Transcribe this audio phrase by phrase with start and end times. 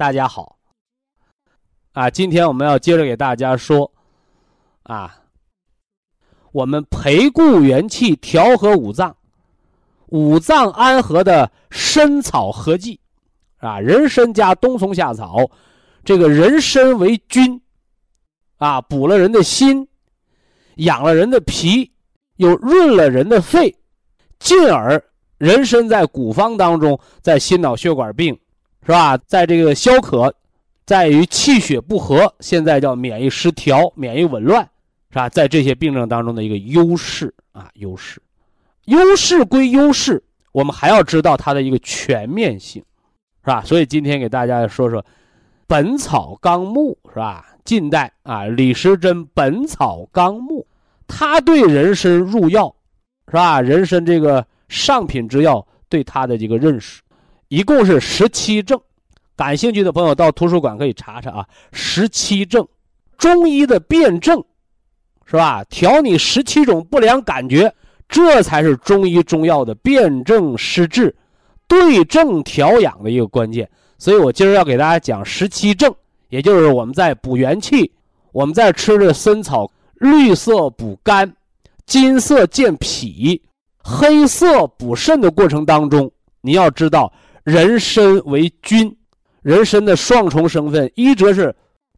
[0.00, 0.56] 大家好，
[1.92, 3.92] 啊，今天我们要接着给大家说，
[4.84, 5.14] 啊，
[6.52, 9.14] 我们培固元气、调和五脏、
[10.06, 12.98] 五脏安和的参草合剂，
[13.58, 15.50] 啊，人参加冬虫夏草，
[16.02, 17.60] 这个人参为君，
[18.56, 19.86] 啊，补了人的心，
[20.76, 21.92] 养了人的脾，
[22.36, 23.76] 又润了人的肺，
[24.38, 25.04] 进而
[25.36, 28.40] 人参在古方当中，在心脑血管病。
[28.82, 29.16] 是吧？
[29.16, 30.34] 在这个消渴，
[30.86, 34.62] 在于气血不和，现在叫免疫失调、免疫紊乱，
[35.10, 35.28] 是吧？
[35.28, 38.20] 在这些病症当中的一个优势啊，优势，
[38.86, 40.22] 优势归优势，
[40.52, 42.82] 我们还要知道它的一个全面性，
[43.44, 43.62] 是吧？
[43.64, 45.02] 所以今天给大家说说
[45.66, 47.46] 《本草纲目》，是吧？
[47.64, 50.62] 近代啊，李时珍《本草纲目》，
[51.06, 52.74] 他对人参入药，
[53.28, 53.60] 是吧？
[53.60, 57.02] 人参这个上品之药，对他的这个认识。
[57.50, 58.80] 一共是十七症，
[59.34, 61.46] 感兴趣的朋友到图书馆可以查查啊。
[61.72, 62.64] 十七症，
[63.18, 64.40] 中医的辩证，
[65.26, 65.64] 是吧？
[65.64, 67.74] 调你十七种不良感觉，
[68.08, 71.12] 这才是中医中药的辩证施治、
[71.66, 73.68] 对症调养的一个关键。
[73.98, 75.92] 所以我今儿要给大家讲十七症，
[76.28, 77.90] 也就是我们在补元气，
[78.30, 81.34] 我们在吃的参草，绿色补肝，
[81.84, 83.42] 金色健脾，
[83.82, 86.08] 黑色补肾的过程当中，
[86.42, 87.12] 你要知道。
[87.44, 88.94] 人参为君，
[89.42, 91.54] 人参的双重身份：一则是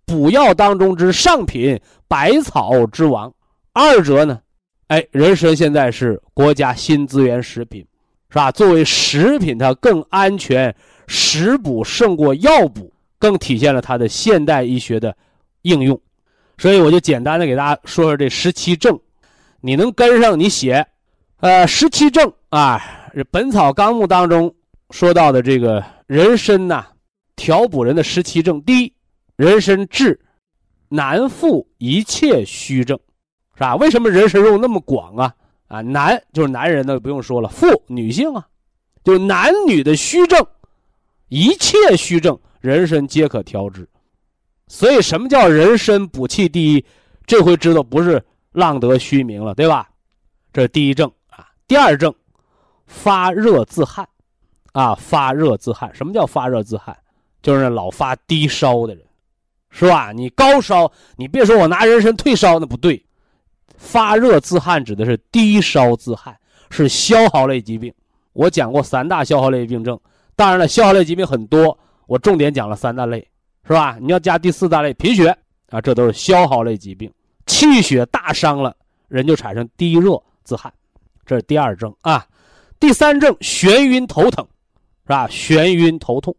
[0.07, 3.31] 补药当中之上品，百草之王；
[3.73, 4.41] 二则呢，
[4.87, 7.85] 哎，人参现在是国家新资源食品，
[8.31, 8.53] 是吧？
[8.53, 10.75] 作为食品，它更安全，
[11.07, 15.15] 食补胜过药补，更体现了它的现代医学的
[15.63, 16.01] 应用。
[16.59, 18.99] 所以，我就简单的给大家说说这十七症，
[19.61, 20.39] 你能跟上？
[20.39, 20.87] 你写，
[21.41, 22.81] 呃，十七症啊，
[23.31, 24.55] 《本草纲目》当中。
[24.93, 26.87] 说到的这个人参呐，
[27.35, 28.61] 调补人的十七症。
[28.63, 28.93] 第一，
[29.37, 30.21] 人参治
[30.91, 33.01] 男妇一切虚症，
[33.55, 33.75] 是吧？
[33.77, 35.35] 为什么人参用那么广啊？
[35.67, 38.47] 啊，男就是男人呢，不用说了；妇女性啊，
[39.03, 40.47] 就男女的虚症，
[41.29, 43.89] 一切虚症，人参皆可调治。
[44.69, 46.85] 所以，什么叫人参补气第一？
[47.27, 48.23] 这回知道不是
[48.53, 49.89] 浪得虚名了，对吧？
[50.53, 51.49] 这是第一症啊。
[51.67, 52.15] 第二症，
[52.87, 54.07] 发热自汗。
[54.73, 56.97] 啊，发热自汗，什么叫发热自汗？
[57.43, 59.05] 就是老发低烧的人，
[59.71, 60.13] 是吧？
[60.13, 63.05] 你高烧，你别说我拿人参退烧，那不对。
[63.77, 66.37] 发热自汗指的是低烧自汗，
[66.71, 67.93] 是消耗类疾病。
[68.33, 69.99] 我讲过三大消耗类病症，
[70.37, 73.19] 当然了，消耗类疾病很多，我重点讲了三大类，
[73.67, 73.99] 是吧？
[74.01, 75.37] 你要加第四大类贫血
[75.71, 77.13] 啊，这都是消耗类疾病，
[77.47, 78.75] 气血大伤了，
[79.09, 80.73] 人就产生低热自汗，
[81.27, 82.25] 这是第二症啊。
[82.79, 84.47] 第三症眩晕头疼。
[85.05, 85.27] 是吧？
[85.29, 86.35] 眩晕头痛，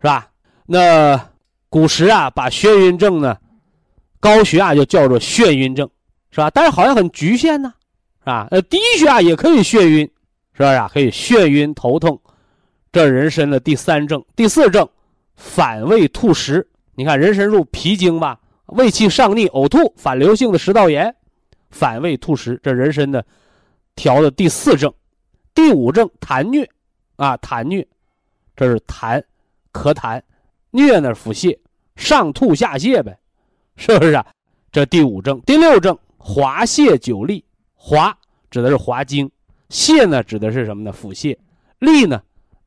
[0.00, 0.28] 是吧？
[0.66, 1.20] 那
[1.68, 3.36] 古时啊，把眩晕症呢，
[4.20, 5.88] 高血压就叫做眩晕症，
[6.30, 6.50] 是吧？
[6.50, 7.72] 但是好像很局限呢，
[8.20, 8.48] 是吧？
[8.50, 10.00] 呃，低血压也可以眩晕，
[10.52, 10.90] 是不是啊？
[10.92, 12.20] 可以眩晕头痛，
[12.90, 14.22] 这人参的第三症。
[14.34, 14.88] 第四症，
[15.36, 16.66] 反胃吐食。
[16.94, 21.14] 你看人参入脾经吧，胃气上逆，呕吐，反流性的食道炎，
[21.70, 23.24] 反胃吐食，这人参的
[23.94, 24.92] 调的第四症。
[25.54, 26.68] 第五症，痰疟，
[27.16, 27.86] 啊，痰疟。
[28.58, 29.22] 这是痰，
[29.72, 30.20] 咳痰，
[30.72, 31.56] 疟呢腹泻，
[31.94, 33.16] 上吐下泻呗，
[33.76, 34.26] 是不是啊？
[34.72, 37.40] 这第五症，第六症滑泻久痢，
[37.76, 38.18] 滑
[38.50, 39.30] 指的是滑精，
[39.68, 40.90] 泻呢指的是什么呢？
[40.90, 41.38] 腹泻，
[41.78, 42.20] 痢呢，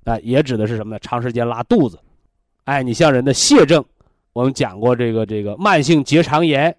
[0.06, 1.00] 啊也指的是什么呢？
[1.00, 2.00] 长时间拉肚子。
[2.64, 3.84] 哎，你像人的泻症，
[4.32, 6.74] 我们讲过这个这个慢性结肠炎，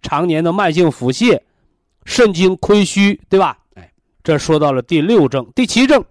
[0.00, 1.38] 常年的慢性腹泻，
[2.06, 3.58] 肾精亏虚，对吧？
[3.74, 6.02] 哎，这说到了第六症，第七症。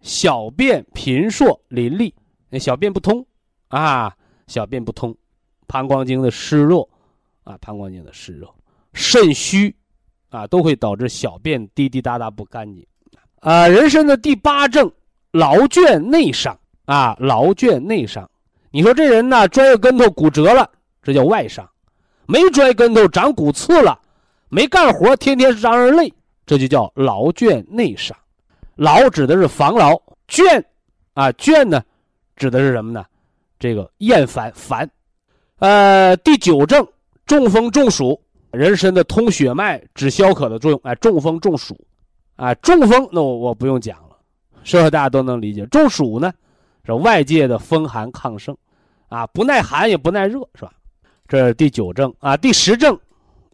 [0.00, 2.12] 小便频数淋漓，
[2.50, 3.24] 那小便不通，
[3.68, 4.14] 啊，
[4.46, 5.16] 小便不通，
[5.66, 6.86] 膀胱经的湿热，
[7.44, 8.48] 啊，膀胱经的湿热，
[8.92, 9.74] 肾虚，
[10.30, 12.86] 啊，都会导致小便滴滴答答不干净。
[13.40, 14.90] 啊，人生的第八症，
[15.32, 18.28] 劳倦内伤，啊，劳倦内伤。
[18.70, 20.70] 你说这人呢，摔个跟头骨折了，
[21.02, 21.64] 这叫外伤；
[22.26, 23.98] 没摔跟头长骨刺了，
[24.48, 26.12] 没干活，天天让人累，
[26.46, 28.16] 这就叫劳倦内伤。
[28.78, 30.62] 劳指的是防劳，倦，
[31.12, 31.82] 啊，倦呢，
[32.36, 33.04] 指的是什么呢？
[33.58, 34.88] 这个厌烦烦。
[35.58, 36.86] 呃，第九症，
[37.26, 38.20] 中风中暑，
[38.52, 40.80] 人参的通血脉、止消渴的作用。
[40.84, 41.76] 哎，中风中暑，
[42.36, 44.16] 啊，中风那我我不用讲了，
[44.62, 45.66] 是不大家都能理解？
[45.66, 46.32] 中暑呢，
[46.86, 48.56] 是外界的风寒抗盛，
[49.08, 50.72] 啊，不耐寒也不耐热，是吧？
[51.26, 52.36] 这是第九症啊。
[52.36, 52.96] 第十症，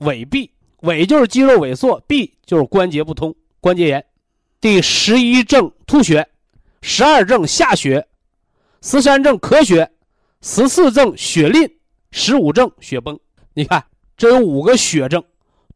[0.01, 0.51] 痿痹，
[0.83, 4.05] 痿就是肌肉萎缩，痹就是关节不通，关节炎。
[4.65, 6.27] 第十一症吐血，
[6.81, 8.03] 十二症下血，
[8.81, 9.87] 十三症咳血，
[10.41, 11.71] 十四症血淋，
[12.13, 13.21] 十五症血崩。
[13.53, 13.85] 你看，
[14.17, 15.23] 这有五个血症：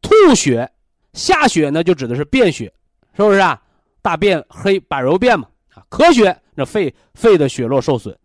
[0.01, 0.67] 吐血、
[1.13, 2.73] 下血呢，就指的是便血，
[3.15, 3.61] 是不是啊？
[4.01, 5.47] 大便黑，板柔便嘛。
[5.75, 8.17] 啊，咳血那肺肺的血络受损，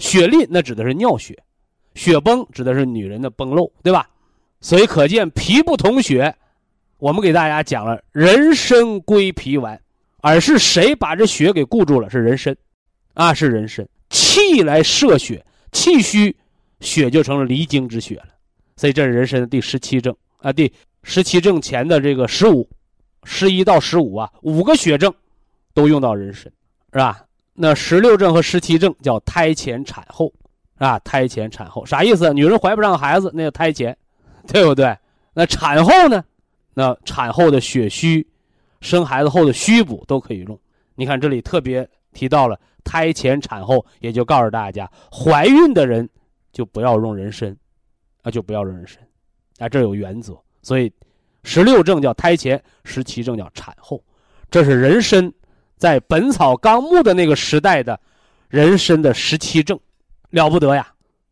[0.00, 1.40] 血淋那指的是尿血，
[1.94, 4.10] 血崩指的是女人的崩漏，对吧？
[4.60, 6.34] 所以可见脾不统血，
[6.96, 9.80] 我们给大家讲了人参归脾丸。
[10.20, 12.10] 而是谁把这血给固住了？
[12.10, 12.56] 是人参，
[13.14, 13.86] 啊，是人参。
[14.10, 16.34] 气来摄血，气虚，
[16.80, 18.28] 血就成了离经之血了。
[18.76, 20.72] 所以这是人参的第十七症啊，第
[21.02, 22.68] 十七症前的这个十五、
[23.24, 25.12] 十一到十五啊，五个血症
[25.74, 26.44] 都用到人参，
[26.92, 27.24] 是吧？
[27.54, 30.32] 那十六症和十七症叫胎前产后，
[30.76, 32.32] 啊，胎前产后啥意思？
[32.32, 33.96] 女人怀不上孩子，那叫胎前，
[34.46, 34.96] 对不对？
[35.34, 36.24] 那产后呢？
[36.74, 38.26] 那产后的血虚。
[38.80, 40.58] 生孩子后的虚补都可以用，
[40.94, 46.08] 你看这里特别提到了胎前产后，也就告诉大家，怀孕的人
[46.52, 47.56] 就不要用人参，
[48.22, 48.98] 啊，就不要用人参，
[49.58, 50.38] 啊，这有原则。
[50.62, 50.92] 所以，
[51.44, 54.02] 十六症叫胎前，十七症叫产后，
[54.50, 55.32] 这是人参
[55.76, 57.98] 在《本草纲目》的那个时代的
[58.48, 59.78] 人参的十七症，
[60.30, 60.86] 了不得呀，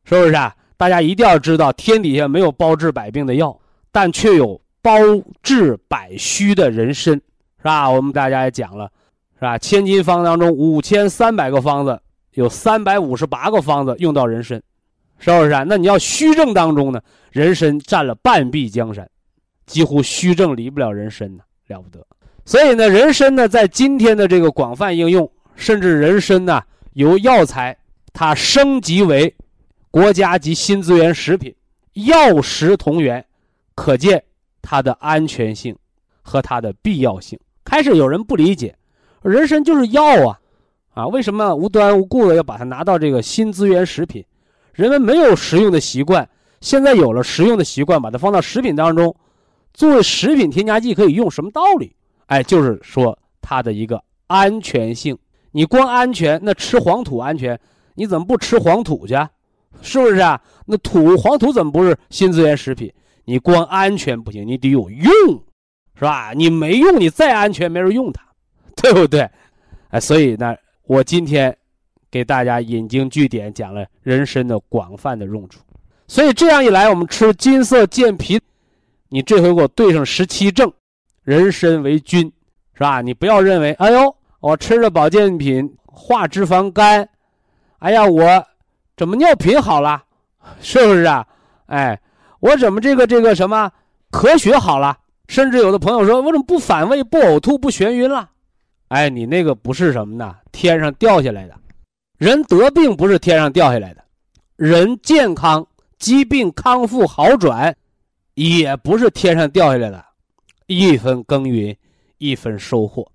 [0.04, 0.54] 是不是啊？
[0.76, 3.58] 大家一定要知道，天底下没有包治百病的药，
[3.90, 4.98] 但却有包
[5.42, 7.20] 治百虚的人参。
[7.58, 7.90] 是吧？
[7.90, 8.90] 我们大家也讲了，
[9.34, 9.58] 是吧？
[9.58, 12.00] 千金方当中五千三百个方子，
[12.32, 14.62] 有三百五十八个方子用到人参，
[15.18, 15.50] 是不是？
[15.50, 15.64] 啊？
[15.66, 17.00] 那你要虚症当中呢，
[17.32, 19.08] 人参占了半壁江山，
[19.66, 22.06] 几乎虚症离不了人参呢，了不得。
[22.44, 26.62] 所以呢，人参呢，在今天的这个广泛应用，甚至人参呢
[26.92, 27.76] 由药材
[28.12, 29.34] 它升级为
[29.90, 31.52] 国家级新资源食品，
[31.94, 33.24] 药食同源，
[33.74, 34.22] 可见
[34.62, 35.76] 它的安全性
[36.22, 37.36] 和它的必要性。
[37.66, 38.76] 开始有人不理解，
[39.22, 40.38] 人参就是药啊，
[40.94, 44.24] 啊，为什么无端无故的要把它拿到这个新资源食品？
[44.72, 46.26] 人们没有食用的习惯，
[46.60, 49.14] 现在有了食用的习惯，把它放到食品当中，
[49.74, 51.92] 作为食品添加剂可以用，什么道理？
[52.26, 55.18] 哎，就是说它的一个安全性。
[55.50, 57.58] 你光安全，那吃黄土安全，
[57.94, 59.14] 你怎么不吃黄土去？
[59.82, 60.40] 是不是啊？
[60.66, 62.92] 那土黄土怎么不是新资源食品？
[63.24, 65.42] 你光安全不行，你得有用。
[65.98, 66.32] 是吧？
[66.34, 68.22] 你没用，你再安全，没人用它，
[68.76, 69.28] 对不对？
[69.88, 70.54] 哎，所以呢，
[70.84, 71.56] 我今天
[72.10, 75.60] 给大家引经据典，讲了人参的广泛的用处。
[76.06, 78.38] 所以这样一来，我们吃金色健脾，
[79.08, 80.70] 你这回给我对上十七症，
[81.22, 82.30] 人参为君，
[82.74, 83.00] 是吧？
[83.00, 87.08] 你不要认为，哎呦，我吃着保健品化脂肪肝，
[87.78, 88.46] 哎呀，我
[88.96, 90.04] 怎么尿频好了？
[90.60, 91.26] 是不是啊？
[91.66, 91.98] 哎，
[92.40, 93.72] 我怎么这个这个什么
[94.10, 94.96] 咳血好了？
[95.28, 98.30] 甚至有的朋友说：“我怎么不反胃、不呕吐、不眩晕了？”
[98.88, 100.36] 哎，你那个不是什么呢？
[100.52, 101.54] 天上掉下来的，
[102.18, 104.04] 人得病不是天上掉下来的，
[104.54, 105.66] 人健康、
[105.98, 107.76] 疾病康复好转，
[108.34, 110.04] 也不是天上掉下来的，
[110.66, 111.76] 一分耕耘
[112.18, 113.10] 一分收获。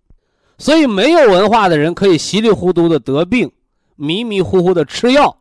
[0.58, 3.50] 所以，没有文化的人可以稀里糊涂的得病，
[3.96, 5.36] 迷迷糊糊的吃药，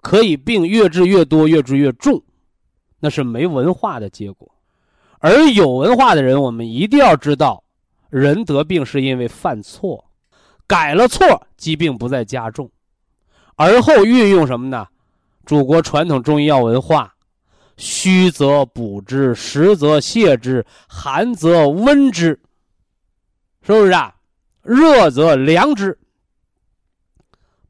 [0.00, 2.20] 可以病越治越多、越治越重，
[2.98, 4.50] 那是没文化的结果。
[5.20, 7.62] 而有文化的人，我们一定要知道，
[8.08, 10.04] 人得病是因为犯错，
[10.66, 12.70] 改了错，疾病不再加重。
[13.54, 14.86] 而后运用什么呢？
[15.44, 17.14] 祖国传统中医药文化：
[17.76, 22.40] 虚则补之，实则泻之，寒则温之，
[23.62, 24.14] 是不是啊？
[24.62, 25.98] 热则凉之。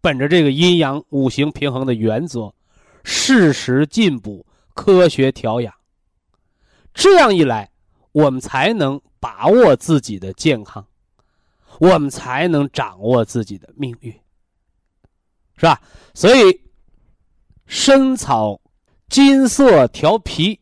[0.00, 2.54] 本着这个阴阳五行平衡的原则，
[3.02, 5.74] 适时进补，科学调养。
[6.92, 7.70] 这样一来，
[8.12, 10.84] 我们才能把握自己的健康，
[11.78, 14.12] 我们才能掌握自己的命运，
[15.56, 15.80] 是吧？
[16.14, 16.60] 所以，
[17.66, 18.60] 参草
[19.08, 20.60] 金色调脾，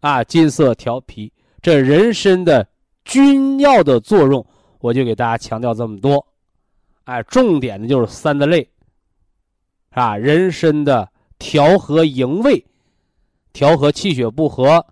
[0.00, 2.68] 啊，金色调脾，这人参的
[3.04, 4.46] 君药的作用，
[4.78, 6.24] 我就给大家强调这么多，
[7.04, 8.60] 哎，重点的就是三大类，
[9.90, 10.16] 是吧？
[10.16, 12.64] 人参的调和营卫，
[13.52, 14.86] 调和气血不和，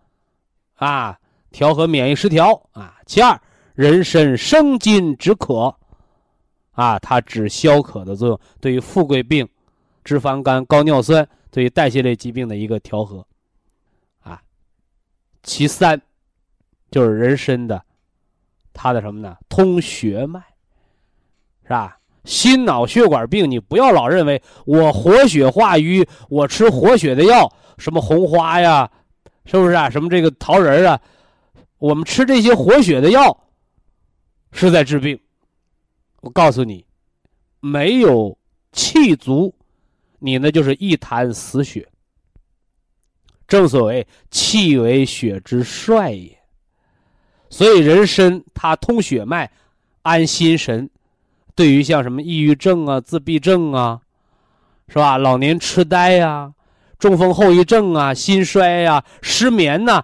[0.77, 1.19] 啊，
[1.51, 2.97] 调和免疫失调，啊。
[3.05, 3.39] 其二，
[3.75, 5.75] 人参生津止渴，
[6.73, 9.49] 啊，它止消渴的作用，对于富贵病、
[10.05, 11.29] 脂肪肝、高尿酸。
[11.49, 13.27] 对于代谢类疾病的一个调和，
[14.21, 14.43] 啊，
[15.43, 15.99] 其三
[16.91, 17.83] 就是人参的，
[18.75, 19.35] 它的什么呢？
[19.49, 20.39] 通血脉，
[21.63, 21.99] 是吧？
[22.25, 28.91] 心脑血管病，你不要老认为我活血化瘀，我吃活血的药，什么红花呀，
[29.47, 29.89] 是不是啊？
[29.89, 31.01] 什么这个桃仁啊，
[31.79, 33.35] 我们吃这些活血的药
[34.53, 35.19] 是在治病。
[36.21, 36.85] 我告诉你，
[37.61, 38.37] 没有
[38.73, 39.55] 气足。
[40.19, 41.87] 你呢，就是一潭死血。
[43.47, 46.37] 正所谓气为血之帅也，
[47.49, 49.49] 所以人参它通血脉，
[50.03, 50.91] 安心神。
[51.55, 54.01] 对于像什么抑郁症啊、自闭症啊，
[54.89, 55.17] 是吧？
[55.17, 56.53] 老年痴呆呀、
[56.99, 60.03] 中风后遗症啊、心衰呀、失眠呐，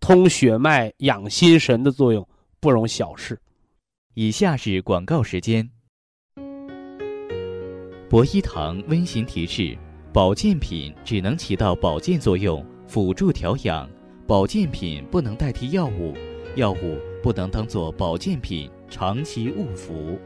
[0.00, 2.26] 通血脉养心神的作用
[2.60, 3.40] 不容小视。
[4.14, 5.70] 以下是广告时间。
[8.08, 9.78] 博一堂温馨提示：
[10.12, 13.88] 保健品只能起到保健作用，辅助调养；
[14.26, 16.14] 保健品不能代替药物，
[16.56, 20.18] 药物不能当做保健品长期误服。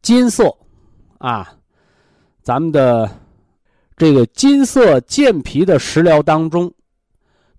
[0.00, 0.52] 金色，
[1.22, 1.56] 啊，
[2.42, 3.08] 咱们的
[3.96, 6.74] 这个金色健脾的食疗当中，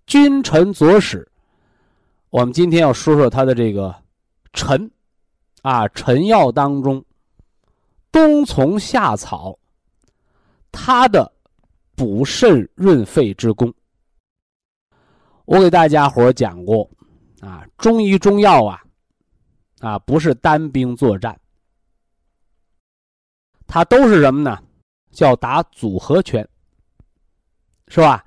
[0.05, 1.25] 君臣佐使，
[2.29, 3.95] 我们今天要说说它的这个
[4.51, 4.91] 臣。
[5.61, 7.01] 啊，臣药当中，
[8.11, 9.57] 冬虫夏草，
[10.73, 11.31] 它的
[11.95, 13.73] 补肾润肺之功，
[15.45, 16.89] 我给大家伙讲过。
[17.39, 18.83] 啊，中医中药啊，
[19.79, 21.39] 啊不是单兵作战，
[23.73, 24.55] 它都是什么呢？
[25.09, 26.47] 叫打组合拳，
[27.87, 28.23] 是吧？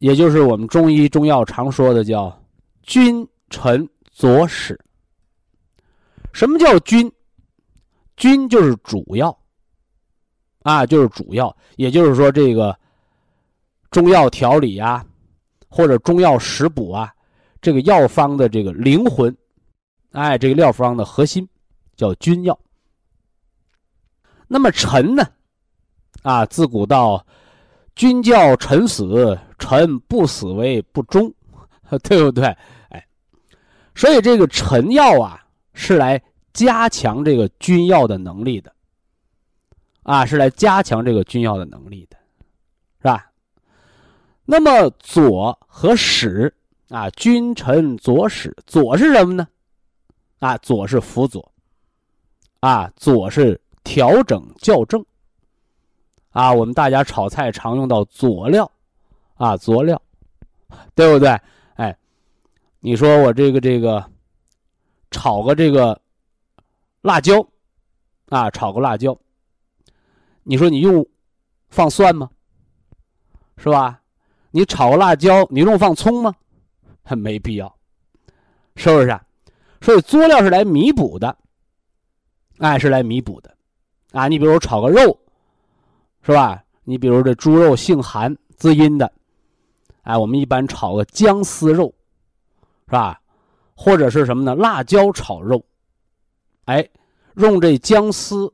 [0.00, 2.38] 也就是我们中医中药常说的叫
[2.82, 4.78] 君臣佐使。
[6.34, 7.10] 什么叫君？
[8.18, 9.34] 君就是主要，
[10.60, 12.78] 啊，就是主要，也就是说，这个
[13.90, 15.02] 中药调理啊，
[15.70, 17.10] 或者中药食补啊，
[17.62, 19.34] 这个药方的这个灵魂，
[20.12, 21.48] 哎，这个药方的核心
[21.96, 22.58] 叫君药。
[24.46, 25.26] 那么臣呢？
[26.22, 27.24] 啊，自古道，
[27.94, 31.32] 君叫臣死，臣不死为不忠，
[32.02, 32.44] 对不对？
[32.90, 33.06] 哎，
[33.94, 35.42] 所以这个臣药啊。
[35.78, 36.18] 是来
[36.54, 38.72] 加强这个君药的能力的，
[40.04, 42.16] 啊，是来加强这个君药的能力的，
[42.96, 43.30] 是吧？
[44.46, 46.50] 那么左和使
[46.88, 49.46] 啊，君臣佐使，左是什么呢？
[50.38, 51.52] 啊，左是辅佐，
[52.60, 55.06] 啊，左是调整校正，
[56.30, 58.70] 啊，我们大家炒菜常用到佐料，
[59.36, 60.02] 啊，佐料，
[60.94, 61.28] 对不对？
[61.76, 61.96] 哎，
[62.80, 64.04] 你说我这个这个。
[65.12, 65.98] 炒个这个
[67.00, 67.46] 辣椒，
[68.28, 69.16] 啊，炒个辣椒。
[70.42, 71.06] 你说你用
[71.70, 72.28] 放蒜吗？
[73.56, 74.02] 是吧？
[74.50, 76.34] 你炒个辣椒，你用放葱吗？
[77.16, 77.74] 没必要，
[78.74, 79.18] 是不是？
[79.80, 81.38] 所以佐料是来弥补的，
[82.58, 83.55] 哎，是来弥补的，
[84.16, 85.20] 啊，你比如炒个肉，
[86.22, 86.64] 是吧？
[86.84, 89.12] 你比如这猪肉性寒滋阴的，
[90.04, 91.92] 哎，我们一般炒个姜丝肉，
[92.86, 93.20] 是吧？
[93.74, 94.54] 或者是什么呢？
[94.54, 95.62] 辣椒炒肉，
[96.64, 96.88] 哎，
[97.34, 98.50] 用这姜丝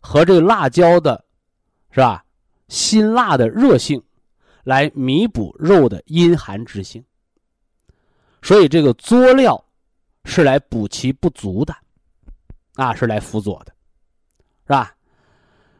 [0.00, 1.22] 和这辣椒的，
[1.90, 2.24] 是吧？
[2.68, 4.02] 辛辣的热性，
[4.64, 7.04] 来弥补肉的阴寒之性。
[8.40, 9.62] 所以这个佐料
[10.24, 11.76] 是来补其不足的，
[12.76, 13.75] 啊，是来辅佐的，
[14.66, 14.92] 是吧？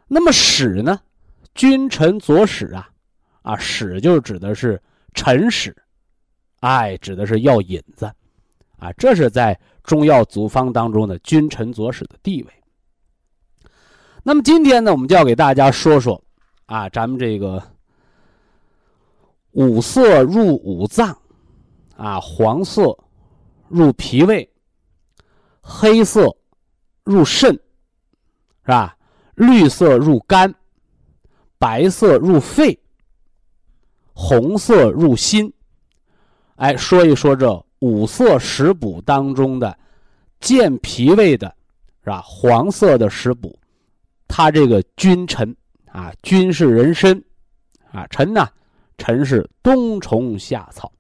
[0.07, 1.01] 那么使呢？
[1.55, 2.89] 君臣佐使啊，
[3.43, 4.81] 啊，使就指的是
[5.15, 5.75] 臣使，
[6.61, 8.11] 哎，指的是药引子。
[8.79, 12.53] 啊，这是在中药组方当中的君臣佐使的地位。
[14.23, 16.23] 那么今天呢，我们就要给大家说说，
[16.67, 17.63] 啊，咱们这个
[19.53, 21.19] 五色入五脏，
[21.97, 22.97] 啊，黄色
[23.69, 24.49] 入脾胃，
[25.63, 26.37] 黑色
[27.03, 27.59] 入肾，
[28.67, 28.95] 是吧？
[29.37, 30.55] 绿色入肝，
[31.57, 32.79] 白色入肺，
[34.13, 35.51] 红色入心。
[36.57, 37.65] 哎，说一说这。
[37.81, 39.79] 五色食补当中的
[40.41, 41.55] 健脾胃的，
[42.03, 42.23] 是吧？
[42.25, 43.57] 黄色的食补，
[44.27, 45.55] 它这个君臣
[45.93, 47.23] 啊，君是人参
[47.93, 48.49] 啊，臣呢，
[48.97, 50.91] 臣是冬虫夏草。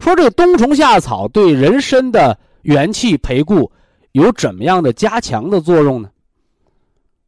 [0.00, 3.72] 说这个冬虫夏草对人参的元气培固
[4.12, 6.10] 有怎么样的加强的作用呢？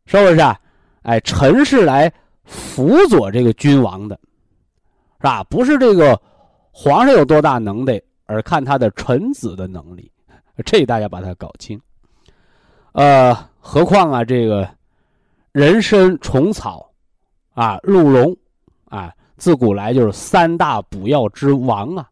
[0.04, 0.58] 是不是啊？
[1.02, 2.12] 哎，臣是来
[2.44, 4.18] 辅佐这个君王的，
[5.18, 5.44] 是吧？
[5.44, 6.20] 不是这个
[6.72, 10.10] 皇上有多大能耐，而看他的臣子的能力，
[10.66, 11.80] 这大家把它搞清。
[12.92, 14.68] 呃，何况啊，这个
[15.52, 16.90] 人参、虫草
[17.54, 18.36] 啊、鹿茸
[18.86, 22.08] 啊，自古来就是三大补药之王啊。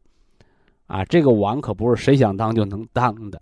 [0.86, 3.40] 啊，这个王可不是谁想当就能当的！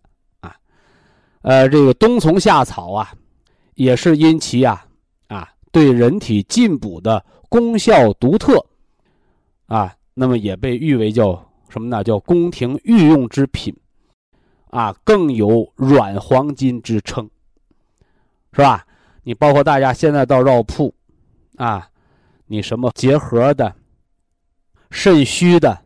[1.42, 3.12] 呃，这个冬虫夏草啊，
[3.75, 4.87] 也是因其啊
[5.28, 8.64] 啊对人体进补的功效独特
[9.66, 12.02] 啊，那么也被誉为叫什么呢？
[12.02, 13.75] 叫宫廷御用之品
[14.71, 17.28] 啊，更有软黄金之称，
[18.52, 18.87] 是吧？
[19.23, 20.95] 你包括大家现在到药铺
[21.57, 21.88] 啊，
[22.47, 23.75] 你什么结核的、
[24.90, 25.83] 肾虚的、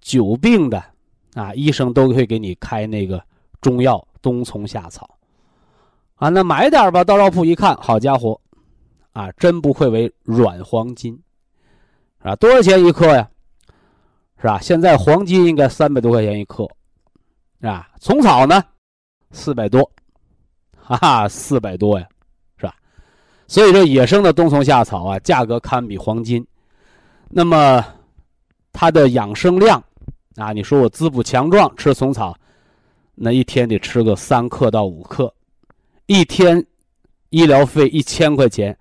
[0.00, 0.84] 久病的。
[1.34, 3.24] 啊，医生都会给你开那个
[3.62, 5.18] 中药冬虫夏草，
[6.14, 7.02] 啊，那买点吧。
[7.02, 8.40] 到药铺一看，好家伙，
[9.12, 11.12] 啊，真不愧为软黄金，
[12.20, 12.36] 是吧？
[12.36, 13.28] 多少钱一克呀？
[14.40, 14.58] 是吧？
[14.60, 16.66] 现在黄金应该三百多块钱一克，
[17.60, 18.64] 啊，虫草呢，
[19.32, 19.90] 四百多，
[20.78, 22.06] 哈哈，四百多呀，
[22.56, 22.74] 是吧？
[23.48, 26.46] 所以说，野生的冬虫夏草啊，价格堪比黄金，
[27.28, 27.84] 那么
[28.72, 29.82] 它的养生量。
[30.36, 32.34] 啊，你说我滋补强壮，吃虫草，
[33.14, 35.32] 那一天得吃个三克到五克，
[36.06, 36.64] 一天
[37.30, 38.76] 医疗费一千块钱，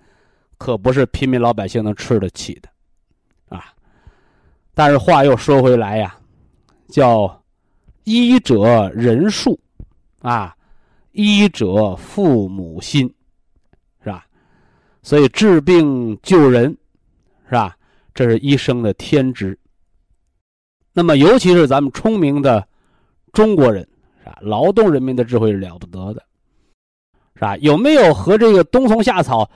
[0.58, 2.70] 可不是平民老百姓能吃得起的，
[3.50, 3.74] 啊！
[4.74, 6.18] 但是话又说回来呀，
[6.88, 7.44] 叫
[8.06, 9.60] 医者仁术，
[10.22, 10.56] 啊，
[11.12, 13.14] 医者父母心，
[14.02, 14.26] 是吧？
[15.04, 16.76] 所以治病救人，
[17.46, 17.76] 是吧？
[18.14, 19.58] 这是医生的天职。
[20.94, 22.68] 那么，尤其是咱们聪明的
[23.32, 23.88] 中国人，
[24.22, 24.38] 是吧？
[24.42, 26.24] 劳动人民的智慧是了不得的，
[27.36, 27.58] 是吧？
[27.58, 29.50] 有没有和这个冬虫夏草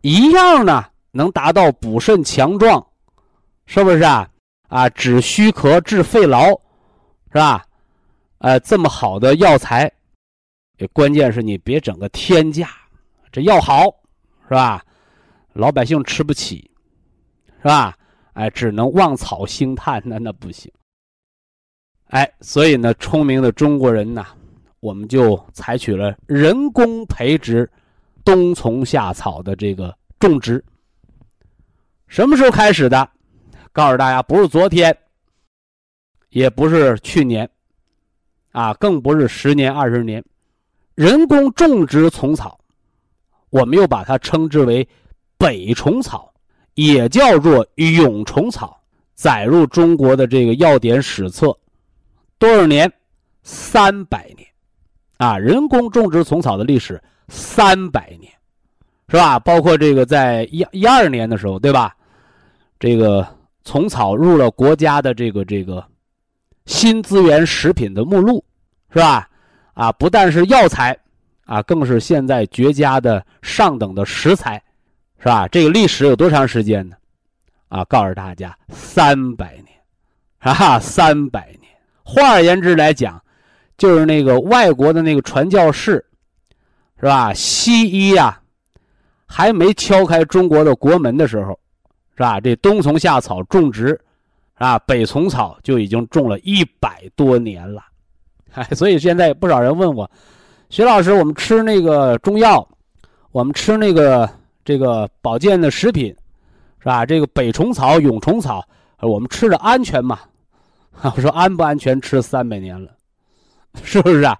[0.00, 0.84] 一样呢？
[1.12, 2.86] 能达到补肾强壮，
[3.64, 4.28] 是不是啊？
[4.68, 6.48] 啊，止虚咳、治肺痨，
[7.28, 7.64] 是吧？
[8.38, 9.90] 呃，这么好的药材，
[10.92, 12.68] 关键是你别整个天价，
[13.32, 13.84] 这药好，
[14.46, 14.84] 是吧？
[15.54, 16.70] 老百姓吃不起，
[17.62, 17.96] 是吧？
[18.34, 20.70] 哎，只能望草兴叹，那那不行。
[22.08, 24.24] 哎，所以呢，聪明的中国人呢，
[24.80, 27.70] 我们就采取了人工培植
[28.24, 30.64] 冬虫夏草的这个种植。
[32.06, 33.08] 什么时候开始的？
[33.72, 34.96] 告诉大家，不是昨天，
[36.30, 37.48] 也不是去年，
[38.52, 40.24] 啊，更不是十年、二十年。
[40.94, 42.58] 人工种植虫草，
[43.50, 44.88] 我们又把它称之为
[45.36, 46.32] 北虫草。
[46.74, 48.78] 也叫做蛹虫草，
[49.14, 51.56] 载入中国的这个药典史册，
[52.38, 52.92] 多少年？
[53.42, 54.46] 三百年，
[55.18, 58.32] 啊，人工种植虫草的历史三百年，
[59.08, 59.38] 是吧？
[59.38, 61.94] 包括这个在一一二年的时候，对吧？
[62.78, 63.26] 这个
[63.64, 65.84] 虫草入了国家的这个这个
[66.64, 68.44] 新资源食品的目录，
[68.90, 69.28] 是吧？
[69.74, 70.98] 啊，不但是药材，
[71.44, 74.62] 啊，更是现在绝佳的上等的食材。
[75.18, 75.48] 是吧？
[75.48, 76.94] 这个历史有多长时间呢？
[77.68, 79.66] 啊，告诉大家，三百年，
[80.38, 81.65] 啊，三百年。
[82.08, 83.20] 换而言之来讲，
[83.76, 85.94] 就是那个外国的那个传教士，
[87.00, 87.34] 是吧？
[87.34, 88.40] 西医呀，
[89.26, 91.58] 还没敲开中国的国门的时候，
[92.14, 92.38] 是吧？
[92.38, 94.00] 这冬虫夏草种植，是
[94.60, 94.78] 吧？
[94.78, 97.82] 北虫草就已经种了一百多年了。
[98.54, 100.08] 哎，所以现在不少人问我，
[100.70, 102.66] 徐老师，我们吃那个中药，
[103.32, 104.30] 我们吃那个。
[104.66, 106.06] 这个保健的食品，
[106.80, 107.06] 是吧？
[107.06, 108.60] 这个北虫草、蛹虫草，
[109.00, 110.18] 我们吃着安全吗？
[111.16, 112.00] 我说安不安全？
[112.00, 112.96] 吃三百年了，
[113.82, 114.38] 是不是啊？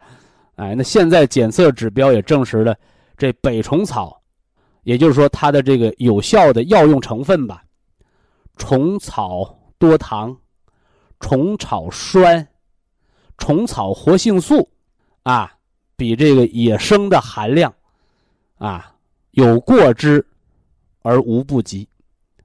[0.56, 2.74] 哎，那现在检测指标也证实了，
[3.16, 4.20] 这北虫草，
[4.82, 7.62] 也就是说它的这个有效的药用成分吧，
[8.56, 10.36] 虫草多糖、
[11.20, 12.48] 虫草酸、
[13.36, 14.68] 虫草活性素，
[15.24, 15.52] 啊，
[15.94, 17.72] 比这个野生的含量，
[18.58, 18.92] 啊。
[19.32, 20.26] 有过之，
[21.02, 21.86] 而无不及，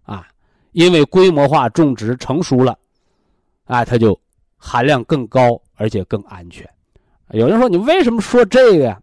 [0.04, 0.28] 啊，
[0.74, 2.78] 因为规模化种植成熟了，
[3.72, 4.20] 啊，它就
[4.58, 6.70] 含量更高，而且更安全。
[7.30, 9.00] 有人说你为什么说这个呀？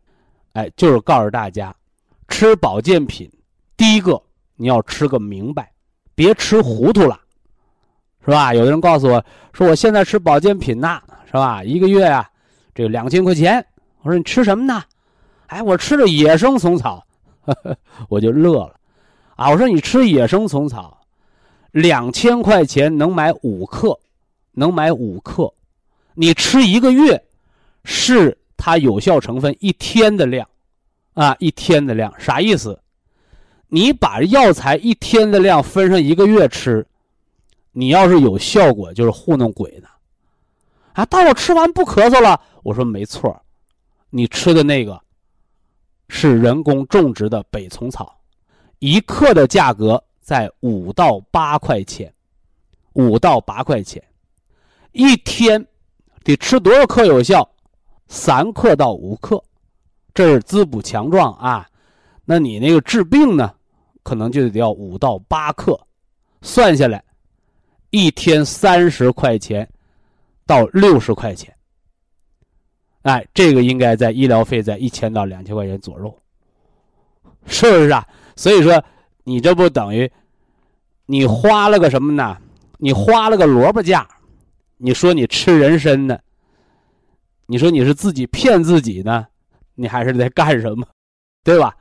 [0.52, 1.74] 哎，就是告诉大家，
[2.28, 3.30] 吃保健品，
[3.78, 4.20] 第一个
[4.56, 5.72] 你要吃个明白，
[6.14, 7.18] 别吃糊涂了，
[8.22, 8.52] 是吧？
[8.52, 11.64] 有的人告诉我说我现在吃保健品呢，是吧？
[11.64, 12.28] 一个月啊，
[12.74, 13.64] 这个两千块钱。
[14.02, 14.84] 我说你吃什么呢？
[15.46, 17.02] 哎，我吃的野生虫草。
[18.10, 18.74] 我就乐了，
[19.34, 21.00] 啊，我说你吃野生虫草，
[21.70, 23.98] 两千块钱能买五克，
[24.58, 25.54] 能买五克，
[26.14, 27.24] 你吃一个月，
[27.84, 30.48] 是它有效成分一天的量，
[31.14, 32.80] 啊，一天的量啥意思？
[33.68, 36.86] 你把药材一天的量分上一个月吃，
[37.72, 39.88] 你要是有效果，就是糊弄鬼呢。
[40.94, 43.40] 啊，当我吃完不咳嗽了，我说没错，
[44.10, 45.00] 你吃的那个。
[46.10, 48.18] 是人工种植的北虫草，
[48.78, 52.10] 一克的价格在五到八块钱，
[52.94, 54.02] 五到八块钱，
[54.98, 55.64] 一天
[56.24, 57.48] 得吃多少克有效？
[58.08, 59.40] 三克到五克，
[60.12, 61.64] 这是滋补强壮啊。
[62.24, 63.54] 那你那个治病呢，
[64.02, 65.78] 可能就得要五到八克，
[66.42, 67.00] 算下来，
[67.90, 69.68] 一天三十块钱
[70.44, 71.54] 到六十块钱。
[73.02, 76.18] 哎，这个应该在医疗费在一千到两千块钱左右，
[77.46, 78.04] 是不是啊？
[78.34, 78.82] 所以说，
[79.22, 80.10] 你这不等于
[81.06, 82.36] 你花了个什么呢？
[82.78, 84.04] 你花了个萝卜价，
[84.78, 86.18] 你说你吃人参呢？
[87.46, 89.26] 你说你是自己骗自己呢？
[89.74, 90.86] 你还是在干什么？
[91.44, 91.74] 对吧？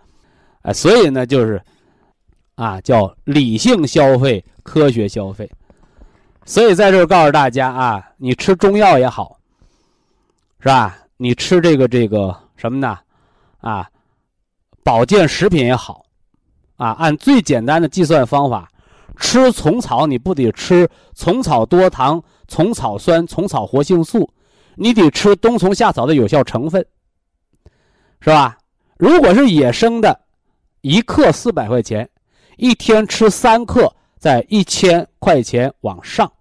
[0.64, 1.62] 哎，所以呢，就是
[2.56, 5.50] 啊，叫理性消费，科学消费。
[6.46, 9.38] 所以在这儿告诉大家啊，你吃中药也好，
[10.60, 10.98] 是吧？
[11.18, 12.98] 你吃这个这个什么呢？
[13.60, 13.90] 啊，
[14.84, 16.06] 保健食品也好，
[16.78, 18.72] 啊，按最简单的计算方法，
[19.18, 24.30] 吃虫草你不得吃虫草多糖、虫草酸、虫草活性素，
[24.76, 26.86] 你得吃冬虫夏草的有效成分，
[28.20, 28.58] 是吧？
[28.98, 30.22] 如果是野生的，
[30.82, 32.10] 一克四百块钱，
[32.58, 36.32] 一天吃三克，在一千块钱往上，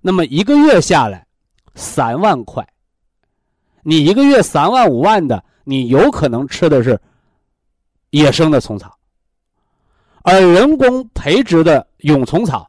[0.00, 1.26] 那么一个月下来，
[1.74, 2.66] 三万块。
[3.82, 7.00] 你一个月三万五万的，你有可能吃的是
[8.10, 8.98] 野生的虫草，
[10.22, 12.68] 而人工培植的蛹虫草，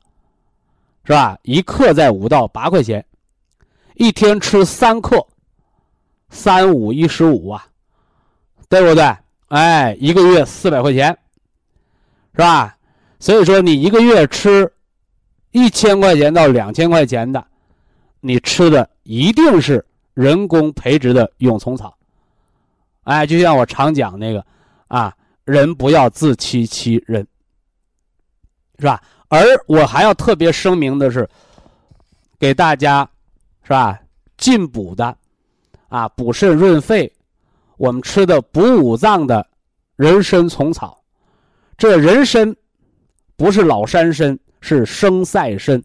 [1.10, 1.40] 是吧？
[1.42, 3.04] 一克在五到八块钱，
[3.96, 5.26] 一天吃三克，
[6.30, 7.66] 三五一十五啊，
[8.70, 9.18] 对不对？
[9.48, 11.08] 哎，一个月四百块钱，
[12.34, 12.78] 是吧？
[13.20, 14.72] 所以说，你一个月吃
[15.50, 17.44] 一千块钱到两千块钱的，
[18.20, 19.84] 你吃的一定是。
[20.16, 21.98] 人工培植的蛹虫草，
[23.04, 24.46] 哎，就像我常讲那个，
[24.90, 27.26] 啊，人不要自欺欺人，
[28.80, 29.02] 是吧？
[29.30, 31.30] 而我还要特别声明的是，
[32.40, 33.10] 给大家，
[33.64, 34.00] 是吧？
[34.38, 35.16] 进补的，
[35.88, 37.12] 啊，补肾润肺，
[37.78, 39.46] 我们吃的补五脏的
[39.96, 41.00] 人参虫草，
[41.78, 42.56] 这人参
[43.36, 45.82] 不是老山参，是生赛参，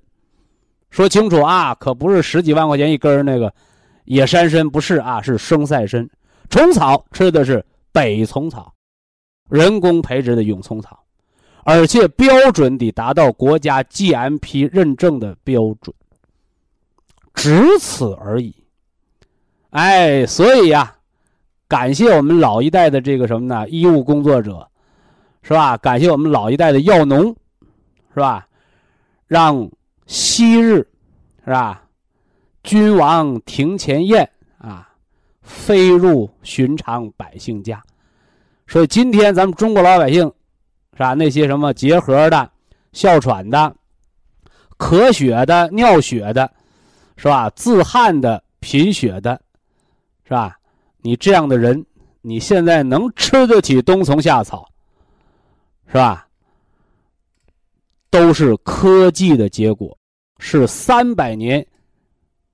[0.90, 3.52] 说清楚啊，可不是十几万块钱一根那个。
[4.04, 6.09] 野山参不是啊，是生赛参。
[6.50, 8.72] 虫草吃的是北虫草，
[9.48, 11.03] 人工培植的蛹虫草，
[11.64, 15.94] 而且标准得达到国家 GMP 认证的标准，
[17.35, 18.55] 只此而已。
[19.70, 20.96] 哎，所以呀，
[21.66, 23.68] 感谢我们老一代的这个什么呢？
[23.68, 24.68] 医务工作者，
[25.42, 25.77] 是吧？
[25.79, 27.35] 感谢我们老一代的药农，
[28.12, 28.46] 是吧？
[29.27, 29.68] 让
[30.07, 30.87] 昔日，
[31.44, 31.83] 是吧？
[32.62, 34.88] 君王庭前宴啊，
[35.42, 37.83] 飞入寻常百姓家。
[38.66, 40.33] 所以今天咱们中国老百姓，
[40.94, 41.12] 是吧？
[41.14, 42.50] 那些什么结核的、
[42.92, 43.76] 哮喘的、
[44.78, 46.50] 咳血的、尿血的，
[47.16, 47.50] 是吧？
[47.50, 49.40] 自汗的、贫血的，
[50.24, 50.57] 是吧？
[51.02, 51.85] 你这样的人，
[52.22, 54.66] 你现在能吃得起冬虫夏草，
[55.88, 56.26] 是吧？
[58.09, 59.96] 都是科技的结果，
[60.38, 61.66] 是三百年。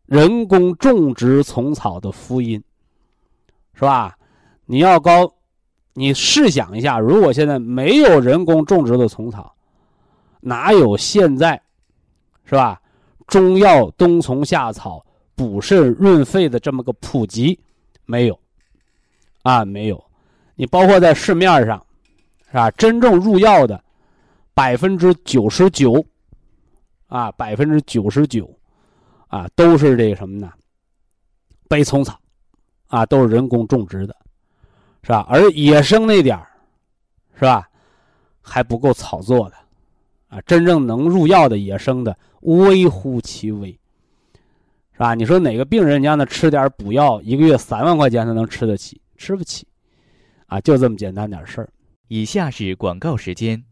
[0.07, 2.61] 人工种植虫草的福音，
[3.75, 4.19] 是吧？
[4.67, 5.33] 你要高，
[5.93, 9.55] 你试想一下，如果现在没有人工种植的虫草，
[10.41, 11.61] 哪有现在，
[12.45, 12.81] 是吧？
[13.27, 17.59] 中药冬虫夏草补肾润肺的这么个普及，
[18.07, 18.39] 没有，
[19.43, 20.05] 啊，没有。
[20.55, 21.85] 你包括在市面上，
[22.49, 22.71] 是吧？
[22.73, 23.83] 真正入药的，
[24.55, 26.05] 百分之九十九，
[27.07, 28.53] 啊，百分之九十九。
[29.29, 30.51] 啊，都是这个什么呢？
[31.69, 32.19] 北虫草，
[32.89, 34.17] 啊，都是人工种植的，
[35.03, 35.27] 是吧？
[35.29, 36.47] 而野生那点儿，
[37.35, 37.69] 是吧？
[38.41, 39.57] 还不够炒作的，
[40.29, 43.71] 啊，真正能入药的野生的微乎其微，
[44.93, 45.15] 是吧？
[45.15, 49.01] 你说哪个病人家呢吃点补药，一个月三万块钱他能吃得起？
[49.17, 49.67] 吃不起，
[50.47, 51.69] 啊，就这么简单点事儿。
[52.09, 53.63] 以下是广告时间。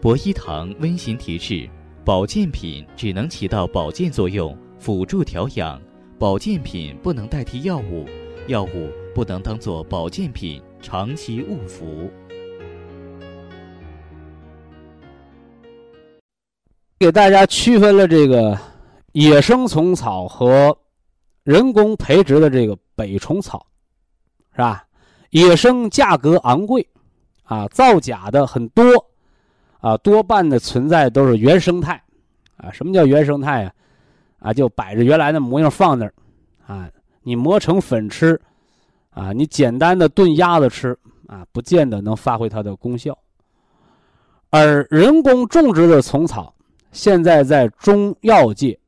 [0.00, 1.68] 博一堂温馨提示。
[2.04, 5.78] 保健品只能起到保健作用，辅助调养。
[6.18, 8.06] 保健品不能代替药物，
[8.48, 12.10] 药物不能当做保健品长期误服。
[16.98, 18.58] 给大家区分了这个
[19.12, 20.76] 野生虫草和
[21.44, 23.66] 人工培植的这个北虫草，
[24.52, 24.82] 是吧？
[25.28, 26.88] 野生价格昂贵，
[27.44, 28.82] 啊，造假的很多，
[29.80, 32.02] 啊，多半的存在都是原生态，
[32.56, 33.72] 啊，什么叫原生态啊？
[34.38, 36.14] 啊，就摆着原来的模样放那儿，
[36.66, 36.90] 啊，
[37.28, 38.40] 你磨成粉吃，
[39.10, 43.18] 啊，你简单的炖鸭子吃，啊，不见得能发挥它的功效，
[44.48, 46.54] 而人工种植的虫草。
[46.90, 48.80] 现在在中药界，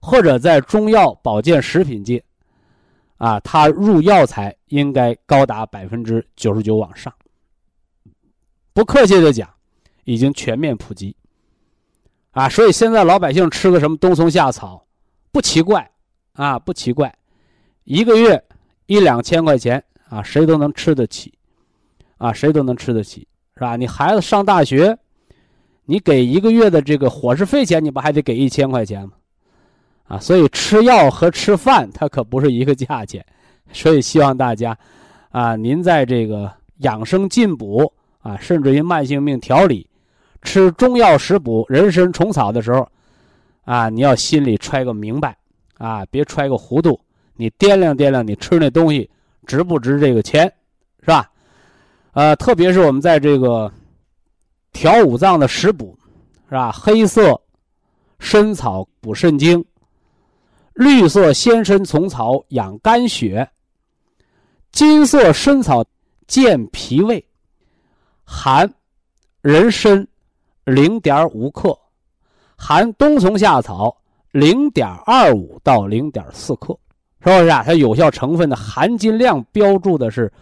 [0.00, 2.20] 或者在中药保健食品界，
[3.18, 7.14] 啊，它入药材应该高达百分之九十九往上。
[8.72, 9.48] 不客气的讲，
[10.02, 11.14] 已经全面普及。
[12.32, 14.84] 啊，所以现在老百姓吃个什么冬虫夏草，
[15.30, 15.88] 不奇怪，
[16.38, 17.12] 啊，不奇怪，
[17.82, 18.40] 一个月
[18.86, 21.34] 一两千块钱啊，谁都能吃得起，
[22.16, 23.74] 啊，谁都能吃得起，是吧？
[23.74, 24.96] 你孩子上大学。
[25.90, 29.12] 你给一个月的这个伙食费钱，你不还得给一千块钱吗？
[30.06, 33.24] 啊，所以吃药和吃饭它可不是一个价钱，
[33.72, 34.76] 所以希望大家，
[35.30, 39.88] 啊，您在这个养生进补啊，甚至于慢性病调理，
[40.42, 42.86] 吃中药食补人参虫草的时候，
[43.64, 45.34] 啊，你要心里揣个明白，
[45.78, 47.00] 啊，别揣个糊涂，
[47.34, 49.08] 你掂量掂量，你吃那东西
[49.46, 50.52] 值不值这个钱，
[51.00, 51.30] 是吧？
[52.12, 53.72] 呃，特别是我们在这个。
[54.70, 55.98] 调五脏的食补，
[56.48, 56.70] 是吧？
[56.70, 57.40] 黑色
[58.20, 59.64] 参草补肾精，
[60.74, 63.48] 绿色鲜参虫草养肝血，
[64.70, 65.84] 金色参草
[66.28, 67.26] 健脾胃，
[68.24, 68.72] 含
[69.40, 70.06] 人参
[70.64, 71.76] 零点五克，
[72.56, 73.96] 含冬虫夏草
[74.32, 76.78] 零点二五到零点四克，
[77.24, 77.62] 是不是啊？
[77.64, 80.32] 它有效成分的含金量标注的是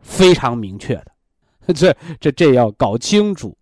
[0.00, 1.06] 非常明确的。
[1.74, 3.56] 这这这要搞清楚，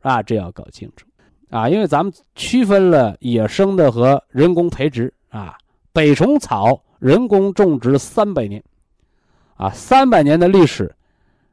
[0.00, 1.06] 啊，这要搞清楚，
[1.50, 5.58] 啊，因为咱们区分了野生的和人工培植啊，
[5.92, 8.62] 北虫草人工种植三百年，
[9.56, 10.90] 啊，三百年的历史，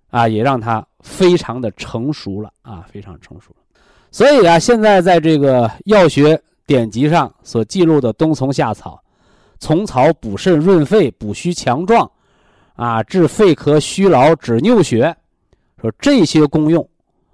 [0.10, 3.82] 啊，也让它非常的成熟了，啊，非常成熟了。
[4.10, 9.02] 所以啊，现在在这个药学典籍上所记录的冬虫夏草，
[9.60, 12.08] 虫草补肾润肺、补虚强壮，
[12.76, 15.18] 啊，治肺咳虚劳、止尿血。
[15.82, 16.88] 说这些功用，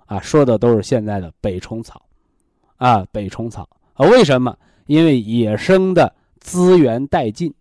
[0.05, 2.01] 啊，说的都是现在的北虫草，
[2.77, 4.55] 啊，北虫草啊，为什么？
[4.85, 7.53] 因为野生的资源殆尽，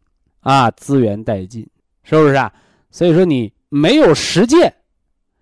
[0.43, 1.69] 啊，资源殆尽，
[2.05, 2.53] 是不是啊？
[2.93, 4.73] 所以说你没有实践，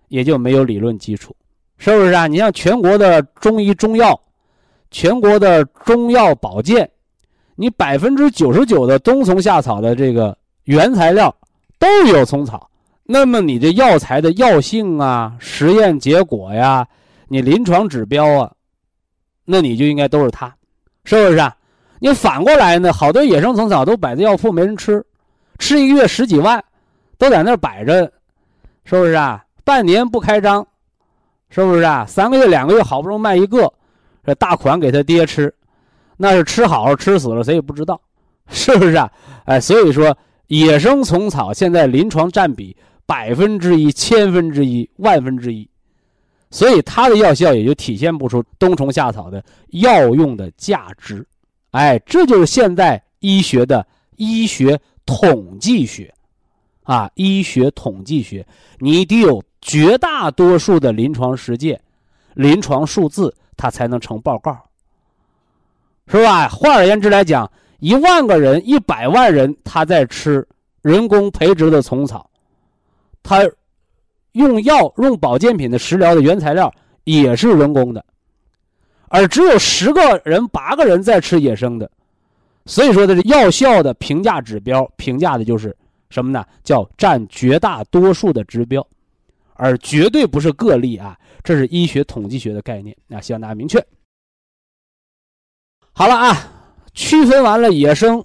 [0.07, 1.35] 也就没有理论基础，
[1.77, 2.25] 是不是啊？
[2.25, 4.19] 你像全国的中医中药，
[4.93, 6.87] 全国的中药保健，
[7.55, 11.35] 你百分之九十九的冬虫夏草的这个原材料
[11.79, 12.69] 都有虫草。
[13.03, 16.87] 那么你这药材的药性啊、实验结果呀、
[17.27, 18.51] 你临床指标啊，
[19.43, 20.55] 那你就应该都是它，
[21.05, 21.53] 是不是啊？
[21.97, 22.93] 你反过来呢？
[22.93, 25.03] 好多野生虫草都摆在药铺没人吃，
[25.57, 26.63] 吃一个月十几万，
[27.17, 28.03] 都在那儿摆着，
[28.85, 29.43] 是不是啊？
[29.63, 30.65] 半年不开张，
[31.49, 32.05] 是不是啊？
[32.07, 33.73] 三个月、两个月好不容易卖一个，
[34.23, 35.53] 这大款给他爹吃，
[36.17, 37.99] 那是吃好了吃死了谁也不知道，
[38.47, 39.11] 是不是啊？
[39.45, 42.75] 哎，所以说野生虫草现在临床占比。
[43.05, 45.69] 百分之一、千分之一、万分之一，
[46.49, 51.23] 所以它的药效也就体现不出冬虫夏草的药用的价值。
[51.71, 56.11] 哎，这就是现代医学的医学统计学，
[56.83, 58.47] 啊，医学统计学，
[58.79, 61.79] 你得有绝大多数的临床实践、
[62.35, 64.61] 临床数字，它才能成报告，
[66.07, 66.49] 是吧？
[66.49, 67.49] 换而言之来讲，
[67.79, 70.45] 一万个人、一百万人他在吃
[70.81, 72.29] 人工培植的虫草。
[73.23, 73.49] 他
[74.33, 76.69] 用药用保健品的食疗的原材料
[77.05, 78.03] 也是人工的，
[79.07, 81.89] 而只有十个人八个人在吃野生的，
[82.65, 85.73] 所以说这是药效的评价指标，评价的就是
[86.09, 86.43] 什么呢？
[86.65, 88.85] 叫占绝大多数的指标，
[89.55, 91.17] 而绝对不是个例啊！
[91.43, 93.83] 这是医学统计学的概念啊，希望大家明确。
[95.91, 96.35] 好了啊，
[96.93, 98.23] 区分完了野生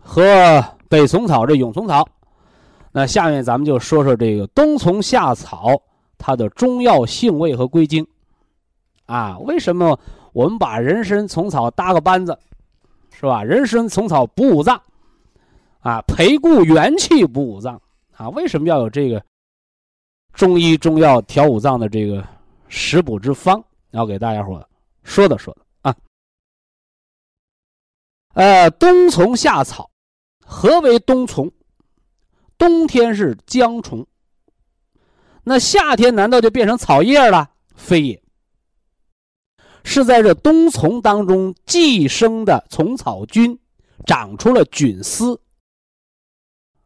[0.00, 2.06] 和北虫草这蛹虫草。
[2.92, 5.80] 那下面咱们就说说这个冬虫夏草
[6.18, 8.06] 它的中药性味和归经，
[9.06, 9.98] 啊，为什么
[10.32, 12.38] 我们把人参虫草搭个班子，
[13.10, 13.42] 是吧？
[13.42, 14.80] 人参虫草补五脏，
[15.80, 17.80] 啊，培固元气补五脏，
[18.12, 19.24] 啊，为什么要有这个
[20.32, 22.26] 中医中药调五脏的这个
[22.68, 23.62] 食补之方？
[23.90, 24.66] 要给大家伙
[25.02, 25.96] 说的说的啊。
[28.34, 29.90] 呃，冬虫夏草，
[30.44, 31.52] 何为冬虫？
[32.56, 34.06] 冬天是姜虫，
[35.42, 37.50] 那夏天难道就变成草叶了？
[37.74, 38.22] 非也，
[39.84, 43.58] 是在这冬虫当中寄生的虫草菌
[44.06, 45.38] 长出了菌丝，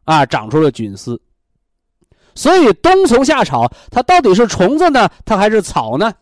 [0.05, 1.21] 啊，长出了菌丝。
[2.37, 6.13] 所以冬虫夏草它到底是虫子呢，它还是草呢？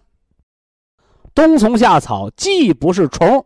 [1.34, 3.46] 冬虫夏草既不是虫，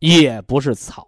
[0.00, 1.06] 也不是草。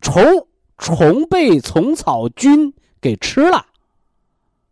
[0.00, 0.46] 虫
[0.78, 3.66] 虫被虫草菌给吃了，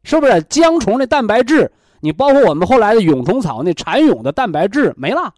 [0.04, 0.40] 是不是？
[0.44, 5.34] 姜虫的蛋白质，你包括我们后来的蛹虫草那蚕蛹的蛋白质没了，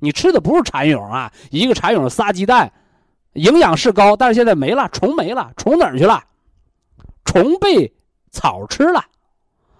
[0.00, 2.72] 你吃的不是蚕蛹啊，一个蚕蛹仨鸡蛋，
[3.34, 6.24] 营养是高，但是现在没了，虫没了，虫哪儿去了？
[7.24, 7.92] 虫被
[8.30, 9.04] 草吃了，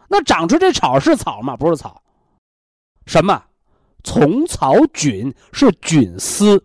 [0.08, 1.56] 那长出这草是草吗？
[1.56, 2.02] 不是草。
[3.06, 3.42] 什么？
[4.04, 6.62] 虫草菌是菌丝，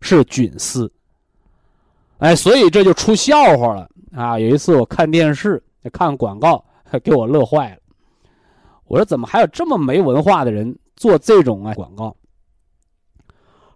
[0.00, 0.90] 是菌丝。
[2.18, 4.38] 哎，所以这就出笑话了啊！
[4.38, 6.64] 有一次我看电视，看广告，
[7.04, 7.78] 给我乐坏了。
[8.86, 12.16] 我说怎么还有这么没文化的人做这种啊广告？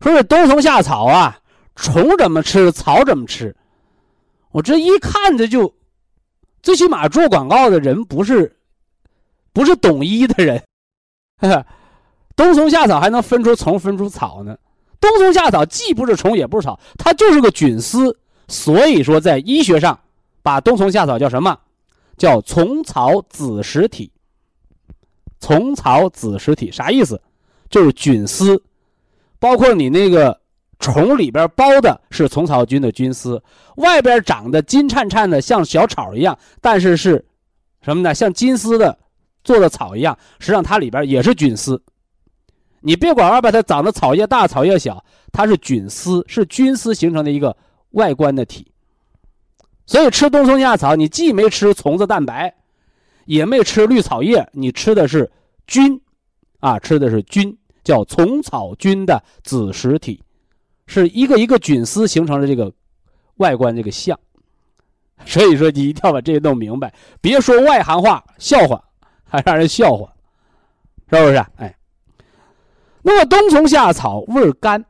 [0.00, 1.38] 说是冬虫夏草啊，
[1.76, 3.54] 虫怎么吃，草怎么吃？
[4.52, 5.72] 我这一看着就，
[6.62, 8.56] 最起码做广告的人不是，
[9.52, 10.62] 不是懂医的人。
[12.34, 14.56] 冬虫夏草还能分出虫分出草呢？
[14.98, 18.18] 冬虫夏草既不是虫也不是草，它就是个菌丝。
[18.48, 19.98] 所以说，在医学上，
[20.42, 21.58] 把冬虫夏草叫什么？
[22.16, 24.10] 叫虫草子实体。
[25.38, 27.20] 虫草子实体啥意思？
[27.68, 28.60] 就是菌丝，
[29.38, 30.39] 包括你那个
[30.80, 33.40] 虫里边包的是虫草菌的菌丝，
[33.76, 37.24] 外边长得金灿灿的像小草一样，但是是
[37.82, 38.12] 什么呢？
[38.12, 38.98] 像金丝的。
[39.42, 41.82] 做的草一样，实际上它里边也是菌丝。
[42.82, 47.56] 你别管外边它长得草叶大草叶小，它是菌丝，是菌丝形成的一个
[47.92, 48.70] 外观的体。
[49.86, 52.54] 所以吃冬虫夏草，你既没吃虫子蛋白，
[53.24, 55.32] 也没吃绿草叶，你吃的是
[55.66, 55.98] 菌，
[56.58, 60.22] 啊，吃的是菌，叫虫草菌的子实体，
[60.90, 62.72] 是一个一个菌丝形成的这个
[63.37, 64.18] 外观这个像。
[65.24, 68.85] 所以说，你一定要把这些弄明白，别说外行话笑话。
[69.33, 70.12] 还让人笑话，
[71.09, 71.37] 是不是？
[71.55, 71.79] 哎，
[73.00, 74.85] 那么冬虫夏草味甘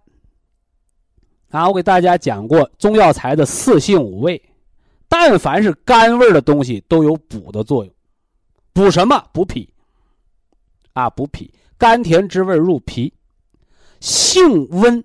[1.51, 4.43] 啊，我给大家讲过中药材的四性五味，
[5.11, 7.95] 但凡是甘味的东西都有补的作用，
[8.73, 9.23] 补什么？
[9.31, 9.69] 补脾
[10.95, 13.13] 啊，补脾，甘甜之味入脾，
[14.01, 15.05] 性温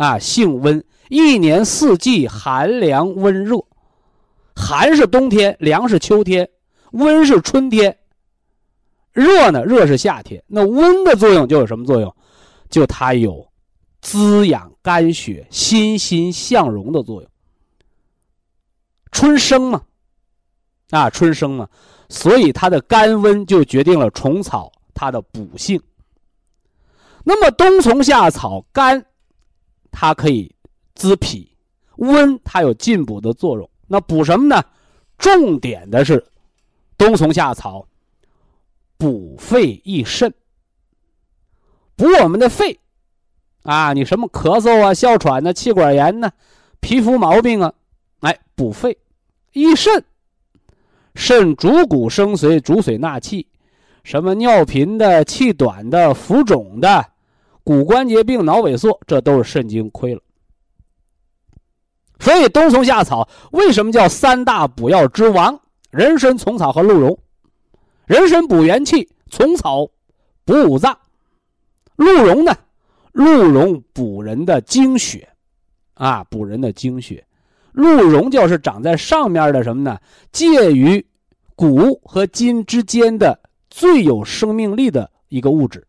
[0.00, 3.62] 啊，性温，一年四季寒凉温热，
[4.56, 6.48] 寒是冬天，凉是秋天，
[6.92, 7.94] 温是春天。
[9.12, 9.62] 热呢？
[9.62, 10.42] 热是夏天。
[10.46, 12.16] 那温的作用就有什么作用？
[12.70, 13.46] 就它有
[14.00, 17.30] 滋养肝血、欣欣向荣的作用。
[19.12, 19.82] 春生嘛，
[20.88, 21.68] 啊，春生嘛，
[22.08, 25.78] 所以它的肝温就决定了虫草它的补性。
[27.22, 29.04] 那么冬虫夏草肝，
[29.90, 30.54] 它可以
[30.94, 31.48] 滋脾；
[31.96, 33.68] 温，它有进补的作用。
[33.86, 34.62] 那补什么呢？
[35.18, 36.24] 重点的是
[36.96, 37.86] 冬虫夏草。
[38.96, 40.34] 补肺益肾，
[41.96, 42.78] 补我们的肺，
[43.62, 46.30] 啊，你什么咳嗽啊、哮喘呢、气管炎呢、
[46.80, 47.72] 皮肤毛病啊，
[48.20, 48.98] 哎，补肺
[49.54, 50.04] 益肾，
[51.14, 53.46] 肾主骨生髓，主髓纳气，
[54.04, 57.09] 什么尿频的、气短的、浮肿的、
[57.70, 60.20] 骨关节病、脑萎缩，这都是肾精亏了。
[62.18, 65.60] 所以冬虫夏草为什么叫三大补药之王？
[65.92, 67.16] 人参、虫草和鹿茸。
[68.06, 69.88] 人参补元气，虫草
[70.44, 70.98] 补五脏，
[71.94, 72.52] 鹿茸呢？
[73.12, 75.28] 鹿茸补人的精血，
[75.94, 77.24] 啊，补人的精血。
[77.70, 79.96] 鹿茸就是长在上面的什么呢？
[80.32, 81.06] 介于
[81.54, 85.86] 骨和筋之间的最有生命力的一个物质，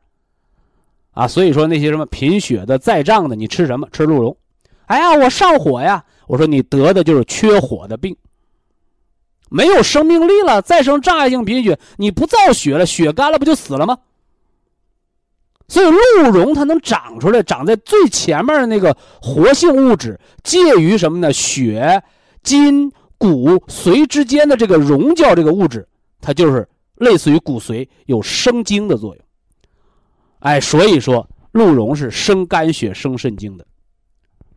[1.12, 3.88] 啊，所以说那些什么贫血的、在胀的，你吃什么？
[3.92, 4.36] 吃鹿茸。
[4.86, 6.04] 哎呀，我上火呀！
[6.28, 8.16] 我说你得的就是缺火的病。
[9.50, 13.98] 没有生命力了，再生障碍性贫血，你不造血了，血干了，不就死了吗？
[15.68, 21.32] 所以鹿茸它能长出来，长在最前面的那个活性物质，介于什么呢？
[21.32, 22.02] 血、
[22.44, 25.88] 筋、骨髓之间的这个溶胶这个物质，
[26.22, 29.26] 它就是类似于骨髓，有生精的作用。
[30.42, 33.66] 哎，所以说鹿茸是生肝血、生肾精的，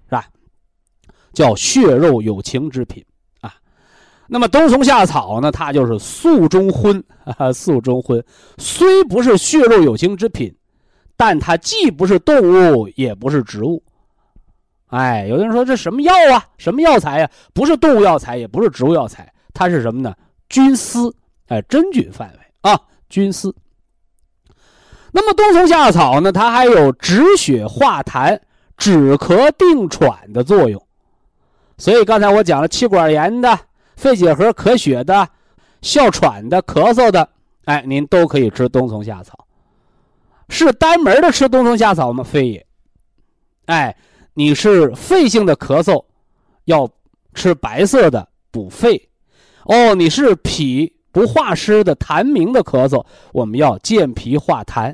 [0.06, 0.26] 是吧？
[1.32, 3.04] 叫血肉有情之品
[3.40, 3.54] 啊。
[4.26, 5.50] 那么冬虫夏草呢？
[5.50, 7.02] 它就是素中荤，
[7.52, 8.24] 素中荤，
[8.58, 10.54] 虽不是血肉有情之品，
[11.16, 13.82] 但它既不是动物，也不是植物。
[14.86, 16.46] 哎，有的人说这什么药啊？
[16.56, 17.30] 什么药材呀？
[17.52, 20.14] 不是动物药材，也不是植物药材，它是什么呢？
[20.48, 21.14] 菌丝，
[21.48, 23.54] 哎，真菌范围啊，菌丝。
[25.16, 28.36] 那么冬虫夏草呢，它还有止血化痰、
[28.76, 30.84] 止咳定喘的作用。
[31.78, 33.56] 所以刚才我讲了，气管炎的、
[33.94, 35.28] 肺结核咳血的、
[35.82, 37.28] 哮喘的、咳嗽的，
[37.66, 39.46] 哎，您都可以吃冬虫夏草。
[40.48, 42.24] 是单门的吃冬虫夏草吗？
[42.24, 42.66] 非也。
[43.66, 43.96] 哎，
[44.34, 46.04] 你是肺性的咳嗽，
[46.64, 46.90] 要
[47.34, 49.08] 吃白色的补肺。
[49.66, 54.92] 哦，你是脾不化湿的痰鸣的咳嗽，我们要健脾化痰。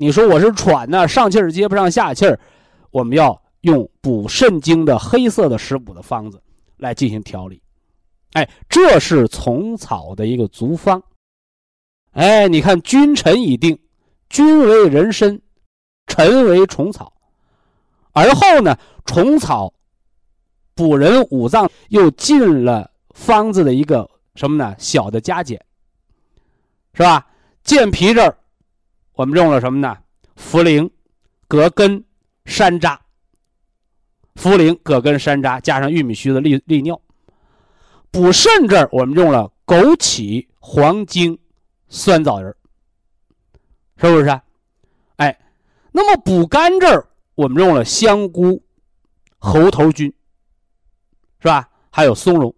[0.00, 2.38] 你说我是喘呢，上气儿接不上下气儿，
[2.92, 6.40] 我们要用补肾精的黑色的食补的方子
[6.76, 7.60] 来进行调理。
[8.34, 11.02] 哎，这是虫草的一个足方。
[12.12, 13.76] 哎，你看君臣已定。
[14.28, 15.40] 君为人参，
[16.06, 17.10] 臣为虫草，
[18.12, 19.72] 而后呢，虫草
[20.74, 24.76] 补人五脏，又进了方子的一个什么呢？
[24.78, 25.64] 小的加减，
[26.92, 27.26] 是吧？
[27.64, 28.36] 健脾这儿，
[29.18, 29.98] 我们用了什么呢？
[30.36, 30.88] 茯苓、
[31.48, 32.04] 葛根、
[32.44, 32.96] 山楂。
[34.36, 37.00] 茯苓、葛根、山楂，加上玉米须的利利尿。
[38.12, 41.36] 补肾这儿，我们用了枸杞、黄精、
[41.88, 42.54] 酸枣仁。
[43.96, 44.28] 是不是？
[44.28, 44.40] 啊
[45.16, 45.36] 哎，
[45.90, 47.04] 那么补肝这儿，
[47.34, 48.62] 我们用了香菇、
[49.38, 50.06] 猴头菌，
[51.40, 51.68] 是吧？
[51.90, 52.54] 还有松茸。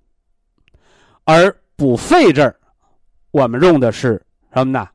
[1.25, 2.61] 而补肺这儿，
[3.31, 4.87] 我们用的是什么呢？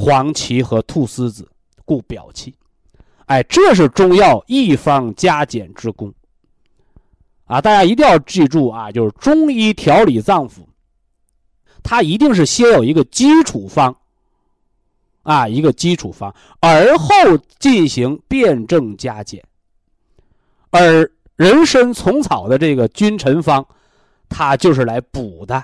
[0.00, 1.46] 黄芪和菟丝子，
[1.84, 2.54] 固表气。
[3.26, 6.10] 哎，这是中药一方加减之功。
[7.44, 10.64] 啊，大家一定要记住啊，就是中医调理脏腑，
[11.82, 13.94] 它一定是先有一个基础方。
[15.22, 17.14] 啊，一个基础方，而后
[17.58, 19.44] 进行辩证加减。
[20.70, 23.64] 而人参、虫草的这个君臣方，
[24.30, 25.62] 它就是来补的，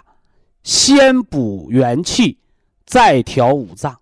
[0.62, 2.38] 先补元气，
[2.84, 3.98] 再调五脏。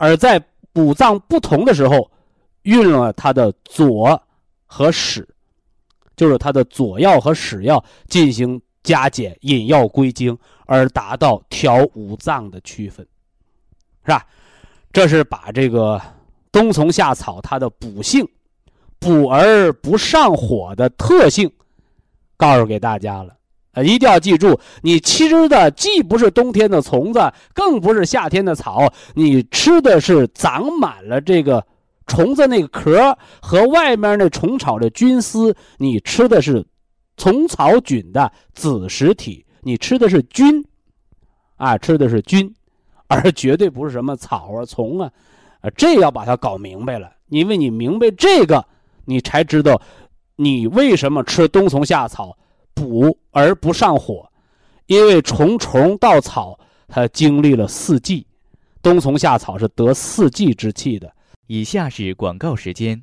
[0.00, 0.42] 而在
[0.76, 2.10] 五脏不同的时候，
[2.62, 4.18] 运了它的左
[4.64, 5.28] 和使，
[6.16, 13.06] 就是它的左药和使药进行加减，引药归经，而达到调五脏的区分，
[14.06, 14.26] 是吧？
[14.90, 16.00] 这是把这个
[16.50, 18.26] 冬虫夏草它的补性、
[18.98, 21.52] 补而不上火的特性
[22.38, 23.36] 告诉给大家了。
[23.72, 31.64] 啊，一定要记住，你吃的既不是冬天的虫子，更不是夏天的草，你吃的是长满了这个
[32.06, 36.66] 虫子那个壳和外面那虫草的菌丝，你吃的是
[37.16, 40.64] 虫草菌的子实体，你吃的是菌，
[41.56, 42.54] 啊，吃的是菌。
[43.12, 45.10] 而绝对不是什么草啊、虫啊，
[45.62, 47.10] 啊，这要把它搞明白了。
[47.28, 48.64] 因为你明白这个，
[49.04, 49.82] 你才知道
[50.36, 52.38] 你为什么吃冬虫夏草
[52.80, 54.26] 补而不上火。
[54.86, 56.58] 因为虫虫到草，
[56.88, 58.26] 它经历了四季，
[58.82, 61.12] 冬虫夏草是得四季之气的。
[61.46, 63.00] 以下是广告时间。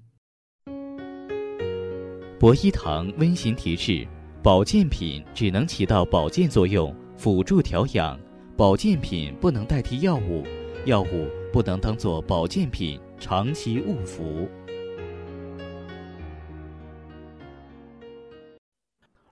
[2.39, 4.07] 博一堂温馨提示：
[4.41, 8.19] 保健品只能起到保健作用，辅助调养。
[8.57, 10.43] 保健品不能代替药物，
[10.86, 14.49] 药物不能当做保健品长期误服。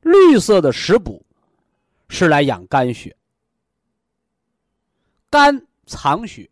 [0.06, 1.26] 绿色的食补
[2.10, 3.16] 是来养肝血，
[5.32, 6.48] 肝藏血，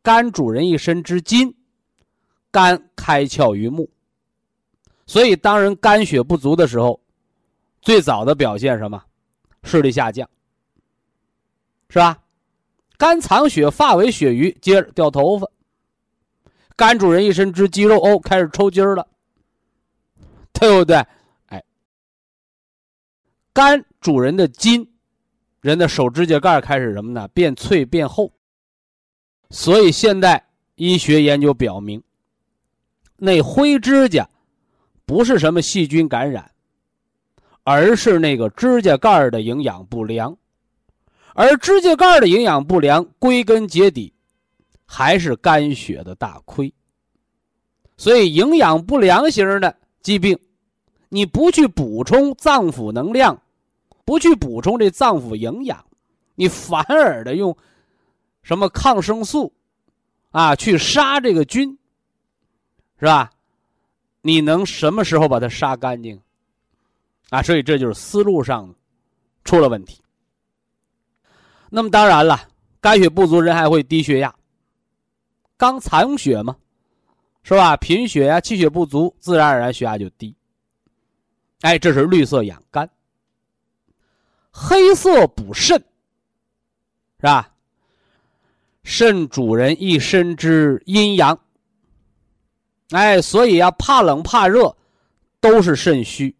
[0.00, 1.54] 肝主人一身之筋，
[2.50, 3.90] 肝开窍于目，
[5.06, 6.98] 所以当人肝血不足的时候，
[7.82, 9.04] 最早的表现什么？
[9.62, 10.26] 视力下降。
[11.90, 12.18] 是吧？
[12.96, 15.46] 肝藏血，发为血瘀，接着掉头发。
[16.76, 19.06] 肝主人一身之肌肉，哦，开始抽筋儿了，
[20.54, 21.06] 对不对？
[23.58, 24.88] 肝主人的筋，
[25.60, 27.26] 人的手指甲盖开始什么呢？
[27.34, 28.32] 变脆变厚。
[29.50, 30.46] 所以现代
[30.76, 32.00] 医学研究表明，
[33.16, 34.28] 那灰指甲
[35.04, 36.48] 不是什么细菌感染，
[37.64, 40.38] 而是那个指甲盖的营养不良。
[41.34, 44.14] 而指甲盖的营养不良，归根结底
[44.86, 46.72] 还是肝血的大亏。
[47.96, 50.38] 所以，营养不良型的疾病，
[51.08, 53.42] 你不去补充脏腑能量，
[54.08, 55.84] 不去补充这脏腑营养，
[56.34, 57.54] 你反而的用
[58.42, 59.52] 什么抗生素
[60.30, 61.76] 啊去杀这个菌，
[62.98, 63.30] 是吧？
[64.22, 66.18] 你能什么时候把它杀干净？
[67.28, 68.74] 啊，所以这就是思路上
[69.44, 70.00] 出了问题。
[71.68, 72.48] 那么当然了，
[72.80, 74.34] 肝血不足人还会低血压。
[75.58, 76.56] 肝藏血嘛，
[77.42, 77.76] 是吧？
[77.76, 80.34] 贫血呀，气血不足，自然而然血压就低。
[81.60, 82.88] 哎，这是绿色养肝。
[84.60, 85.78] 黑色补肾，
[87.20, 87.54] 是吧？
[88.82, 91.38] 肾主人一身之阴阳，
[92.90, 94.76] 哎，所以啊，怕冷怕热
[95.40, 96.34] 都是肾虚。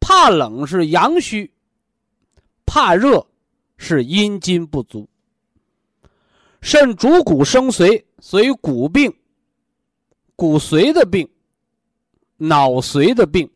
[0.00, 1.52] 怕冷是阳虚，
[2.64, 3.26] 怕热
[3.76, 5.06] 是阴津不足。
[6.62, 9.14] 肾主骨生髓，所以骨病、
[10.36, 11.28] 骨髓的病、
[12.36, 13.50] 脑髓的病、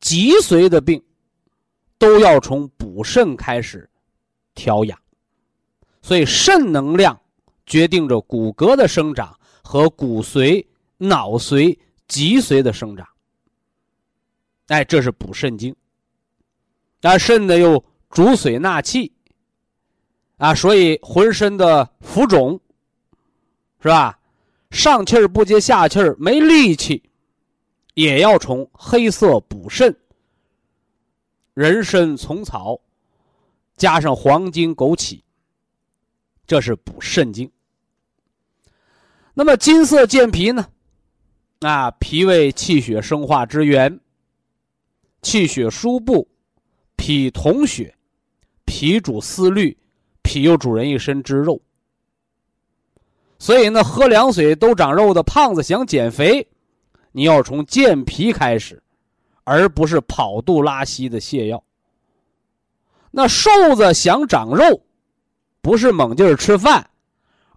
[0.00, 1.02] 脊髓的病，
[2.02, 3.88] 都要从补肾开始
[4.56, 4.98] 调养。
[6.02, 7.16] 所以，肾能量
[7.64, 10.66] 决定着骨骼的生长和骨髓、
[10.98, 11.78] 脑髓、
[12.08, 13.06] 脊髓的生长。
[14.66, 15.72] 哎，这是补肾经。
[17.00, 19.12] 那肾呢，又主水纳气。
[20.38, 22.58] 啊，所以浑身的浮肿，
[23.80, 24.18] 是吧？
[24.72, 27.00] 上气儿不接下气儿，没力气，
[27.94, 29.96] 也要从黑色补肾。
[31.54, 32.80] 人参、虫草，
[33.76, 35.20] 加上黄金、枸杞，
[36.46, 37.50] 这是补肾经。
[39.34, 40.66] 那么金色健脾呢？
[41.60, 44.00] 啊，脾胃气血生化之源，
[45.22, 46.28] 气血输布，
[46.96, 47.94] 脾统血，
[48.64, 49.76] 脾主思虑。
[50.24, 51.60] 脾又主人一身之肉，
[53.38, 56.46] 所以呢，喝凉水都长肉的胖子想减肥，
[57.10, 58.81] 你要从健脾开始，
[59.44, 61.62] 而不是跑肚拉稀的泻药。
[63.10, 64.82] 那瘦子想长肉，
[65.60, 66.88] 不是猛劲儿吃饭，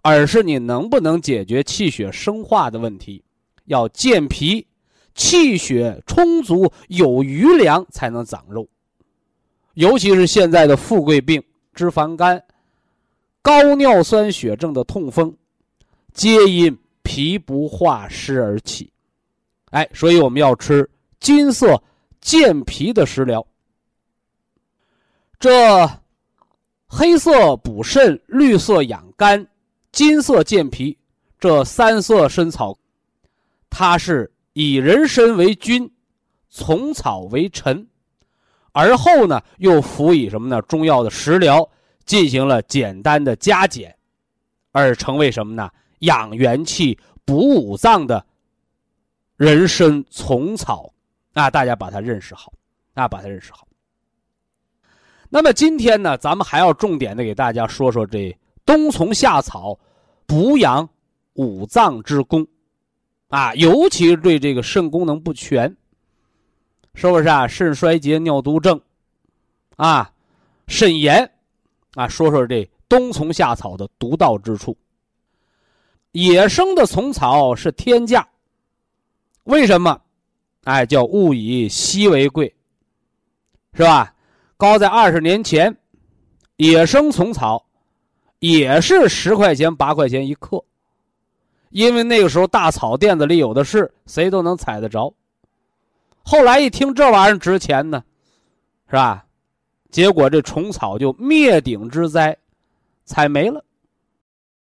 [0.02, 3.22] 而是你能不能解决气血生化的问题？
[3.64, 4.66] 要健脾，
[5.14, 8.68] 气血充足有余粮才能长肉。
[9.74, 11.42] 尤其是现在的富贵病，
[11.74, 12.42] 脂肪肝。
[13.42, 15.34] 高尿酸血症的痛风，
[16.12, 18.90] 皆因脾不化湿而起。
[19.70, 20.88] 哎，所以我们要吃
[21.20, 21.82] 金色
[22.20, 23.46] 健脾的食疗。
[25.38, 25.50] 这
[26.86, 29.46] 黑色补肾、绿色养肝、
[29.92, 30.96] 金色健脾
[31.38, 32.76] 这三色参草，
[33.68, 35.90] 它是以人参为君，
[36.50, 37.86] 虫草为臣，
[38.72, 40.62] 而后呢又辅以什么呢？
[40.62, 41.68] 中药的食疗。
[42.06, 43.92] 进行了简单的加减，
[44.70, 45.68] 而成为什么呢？
[46.02, 48.24] 养元气、补五脏的
[49.36, 50.88] 人参、虫草
[51.36, 52.50] 啊，大家把它认识好
[52.94, 53.68] 啊，把它认识好。
[55.28, 58.34] 那么今天呢，咱们还要重点的给大家说说这
[58.64, 59.78] 冬虫夏草
[60.24, 60.88] 补养
[61.34, 62.46] 五脏之功
[63.28, 65.68] 啊，尤其是对这个肾功能不全，
[66.94, 67.46] 是不是啊？
[67.46, 68.80] 肾衰竭、尿毒症
[69.76, 70.10] 啊，
[70.68, 71.30] 肾炎。
[71.96, 74.74] 啊，说说这冬虫夏草的独到之处。
[76.12, 78.26] 野生的虫草是天价，
[79.44, 80.00] 为什么？
[80.66, 82.52] 哎，叫物以稀为贵，
[83.72, 84.12] 是吧？
[84.56, 85.76] 高在二十年前，
[86.56, 87.64] 野生虫草
[88.40, 90.64] 也是十块钱八块钱一克，
[91.70, 95.14] 因为那个时候大草甸子里有的是，谁都能采得着。
[96.24, 98.02] 后来一听这玩意儿值钱呢，
[98.90, 99.24] 是吧？
[99.92, 102.36] 结果这虫草就灭顶之灾，
[103.04, 103.64] 采没了，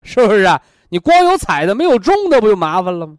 [0.02, 0.60] 是不是啊？
[0.90, 3.18] 你光有采的没有种的，不就麻烦了吗？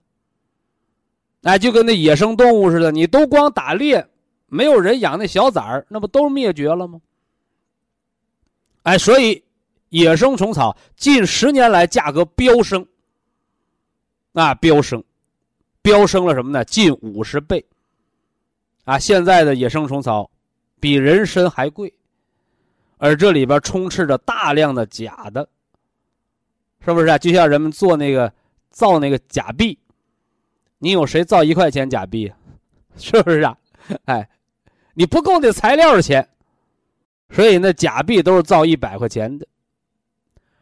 [1.42, 4.06] 哎，就跟那野生动物似的，你都光打猎，
[4.46, 7.00] 没有人养那小崽儿，那不都灭绝了吗？
[8.84, 9.42] 哎，所以
[9.90, 12.86] 野生虫草近十年来价格飙升，
[14.32, 15.02] 啊，飙升，
[15.82, 16.64] 飙升了什么呢？
[16.64, 17.64] 近五十倍。
[18.84, 20.28] 啊，现在的野生虫草
[20.80, 21.92] 比人参还贵。
[22.98, 25.48] 而这里边充斥着大量的假的，
[26.84, 27.18] 是不是啊？
[27.18, 28.32] 就像人们做那个
[28.70, 29.76] 造那个假币，
[30.82, 32.32] 你有谁造一块钱假币？
[32.98, 33.56] 是不是啊？
[34.06, 34.28] 哎，
[34.94, 36.28] 你不够那材料的钱，
[37.30, 39.46] 所以那假币都是造一百块钱的。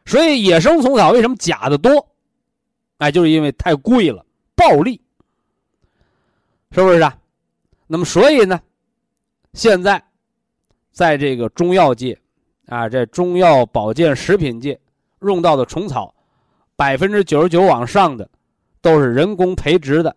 [0.04, 2.06] 所以野生虫草为什么假的多？
[2.98, 4.22] 哎，就是因为太贵了，
[4.54, 5.00] 暴利，
[6.72, 7.16] 是不是啊？
[7.86, 8.60] 那么所以呢，
[9.54, 10.04] 现在
[10.92, 12.18] 在这个中药界。
[12.66, 14.78] 啊，这中药保健食品界
[15.22, 16.14] 用到的虫草，
[16.76, 18.30] 百分之九十九往上的
[18.80, 20.16] 都是人工培植的，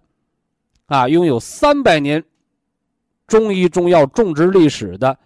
[0.85, 2.23] 啊，拥有三百年
[3.27, 5.17] 中医中药种植历史的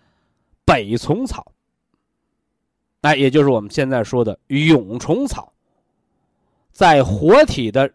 [0.66, 1.52] 北虫草，
[3.02, 5.52] 哎，也就是我们现在说的蛹虫草，
[6.72, 7.92] 在活体的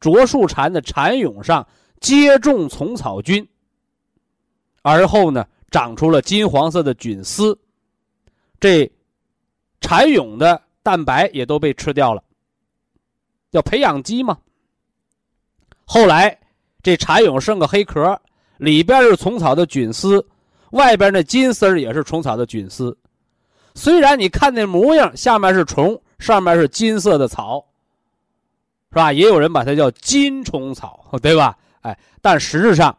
[0.00, 1.66] 啄树蝉的蚕蛹上
[2.00, 3.46] 接种虫草菌，
[4.82, 7.58] 而后呢，长出了金黄色的菌丝。
[8.60, 8.90] 这
[9.80, 12.22] 蚕蛹的蛋白也都被吃掉了，
[13.50, 14.38] 叫培养基嘛。
[15.84, 16.38] 后来
[16.82, 18.20] 这蚕蛹剩个黑壳，
[18.58, 20.26] 里边是虫草的菌丝，
[20.70, 22.96] 外边那金丝也是虫草的菌丝，
[23.74, 27.64] 虽然你看那模样，下面是虫，上面是金色的草，
[28.90, 29.12] 是吧？
[29.12, 31.56] 也有人把它叫金虫草， 对吧？
[31.82, 32.96] 哎，但实质上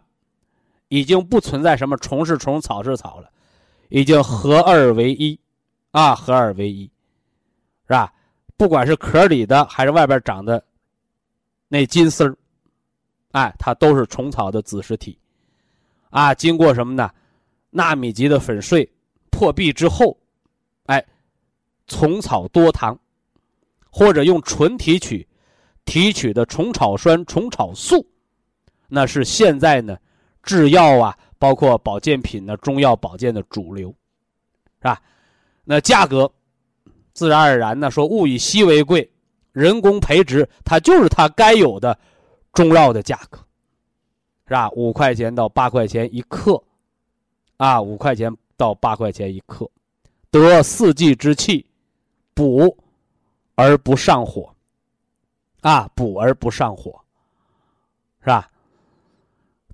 [0.89, 3.29] 已经不存在什么虫是虫，草是草了，
[3.89, 5.39] 已经合二为一，
[5.91, 6.83] 啊，合二为一，
[7.87, 8.13] 是吧？
[8.57, 10.63] 不管是壳里的还是外边长的
[11.67, 12.37] 那金丝儿，
[13.35, 15.19] 哎，它都是虫草的子实体，
[16.09, 17.11] 啊，经过什么呢？
[17.69, 18.89] 纳米级的粉碎
[19.29, 20.17] 破壁之后。
[20.85, 21.03] 哎，
[21.87, 22.97] 虫草多糖，
[23.89, 25.27] 或者用纯提取
[25.83, 28.05] 提取的虫草酸、虫草素，
[28.87, 29.97] 那是现在呢
[30.41, 33.89] 制药啊，包括保健品呢、中药保健的主流，
[34.77, 35.01] 是吧？
[35.65, 36.31] 那价格
[37.11, 39.11] 自然而然呢，说物以稀为贵，
[39.51, 41.99] 人工培植它就是它该有的
[42.55, 43.37] 中药的价格，
[44.47, 44.69] 是吧？
[44.71, 46.59] 五块钱到八块钱一克，
[47.57, 49.69] 啊，五块钱到八块钱一克。
[50.31, 51.65] 得四季之气，
[52.33, 52.75] 补
[53.55, 54.53] 而不上火，
[55.61, 56.99] 啊，补而不上火，
[58.21, 58.49] 是吧？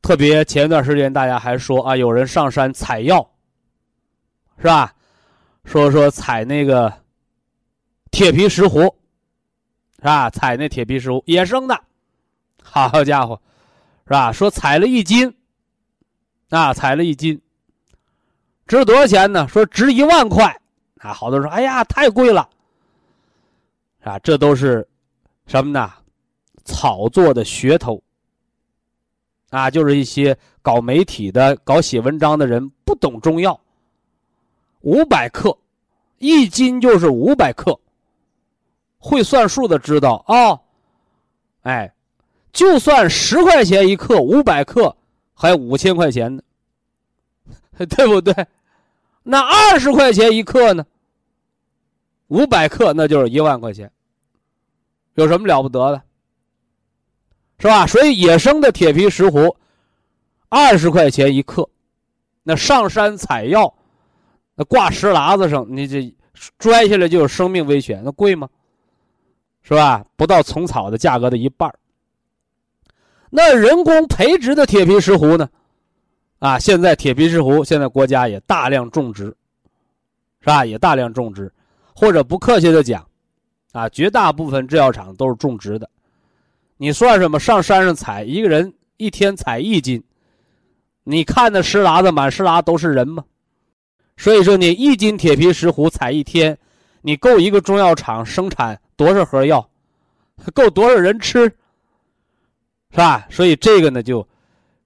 [0.01, 3.27] 特别前一段时间大家还说啊，有人上山采药，
[4.57, 4.93] 是吧？
[5.65, 6.91] 说说采那个
[8.09, 8.91] 铁皮石斛，
[9.97, 10.29] 是吧？
[10.31, 11.79] 采那铁皮石斛野生的，
[12.87, 13.39] 好家伙，
[14.05, 14.31] 是吧？
[14.31, 15.33] 说采了一斤，
[16.49, 17.41] 啊，采了一斤。
[18.67, 19.47] 值多少钱呢？
[19.47, 20.45] 说值一万块，
[20.99, 22.47] 啊，好多人说，哎呀，太贵了，
[24.01, 24.87] 啊，这都是
[25.45, 25.91] 什么呢？
[26.63, 28.01] 炒作的噱头，
[29.49, 33.59] 啊，就是一些搞媒体的、搞写文章的人不懂中药。
[34.81, 35.57] 五百克，
[36.19, 37.77] 一斤就是五百克，
[38.97, 40.57] 会算数的知道啊，
[41.63, 41.93] 哎，
[42.51, 44.95] 就算十块钱一克，五百克
[45.33, 46.43] 还五千块钱呢，
[47.89, 48.33] 对不对？
[49.23, 50.85] 那二十块钱一克呢？
[52.27, 53.91] 五百克那就是一万块钱，
[55.15, 56.01] 有什么了不得的？
[57.59, 57.85] 是吧？
[57.85, 59.55] 所以野生的铁皮石斛，
[60.49, 61.69] 二十块钱一克，
[62.43, 63.73] 那上山采药，
[64.55, 66.13] 那挂石喇子上，你这
[66.57, 68.49] 拽下来就有生命危险，那贵吗？
[69.61, 70.03] 是吧？
[70.15, 71.71] 不到虫草的价格的一半
[73.33, 75.49] 那人工培植的铁皮石斛呢？
[76.39, 79.25] 啊，现在铁皮石斛，现在国家也大量种植，
[80.41, 80.65] 是吧？
[80.65, 81.51] 也大量种植，
[81.95, 83.07] 或者不客气的讲，
[83.71, 85.89] 啊，绝大部分制药厂都是种植的。
[86.75, 87.39] 你算什么？
[87.39, 90.03] 上山上采，一个人一天采一斤，
[91.05, 93.23] 你看那石喇子满石喇都是人吗？
[94.17, 96.57] 所以说，你一斤铁皮石斛采一天，
[97.01, 99.69] 你够一个中药厂生产多少盒药？
[100.53, 101.49] 够多少人吃？
[102.91, 103.25] 是吧？
[103.29, 104.25] 所以这个呢，就。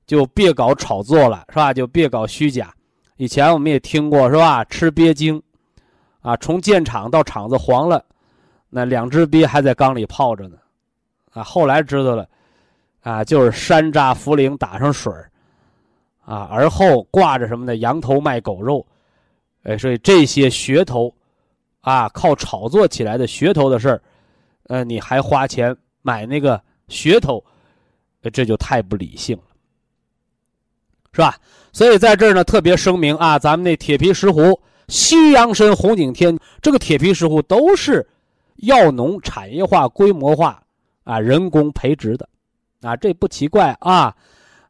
[0.08, 1.74] 就别搞炒作了，是吧？
[1.74, 2.72] 就别搞虚假。
[3.18, 4.64] 以前我们也听过，是吧？
[4.66, 5.42] 吃鳖精，
[6.22, 8.06] 啊，从建厂到厂子黄了，
[8.70, 10.58] 那两只鳖还在缸里泡着呢，
[11.32, 12.30] 啊，后来知道了，
[13.02, 15.12] 啊，就是山楂、茯苓打上水
[16.24, 17.78] 啊，而后挂着什么呢？
[17.78, 18.86] 羊头卖狗肉，
[19.64, 21.12] 哎，所以这些噱头，
[21.82, 24.02] 啊，靠炒作起来的噱头的事儿，
[24.68, 27.44] 呃，你还花钱买那个噱头，
[28.30, 29.44] 这就太不理性了。
[31.14, 31.38] 是吧？
[31.72, 34.60] 所以在这儿呢，特别声明啊，咱们那铁皮石斛、
[34.90, 38.06] 西洋参、红景天，这个铁皮石斛都是
[38.58, 40.62] 药农产业化、规模化
[41.06, 42.28] 啊，人工培植的，
[42.82, 44.14] 啊，这不奇怪啊。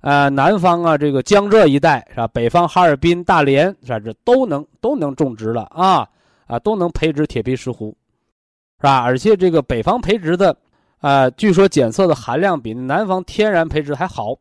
[0.02, 2.28] 呃，南方啊，这个江浙一带是吧？
[2.28, 4.00] 北方哈尔滨、大连是吧？
[4.00, 6.08] 这都能都能种植了啊
[6.46, 9.00] 啊，都能培植铁皮石斛，是吧？
[9.00, 10.56] 而且这个北方培植的
[11.00, 14.38] 啊，据说检测的含量比南方天然培植还好，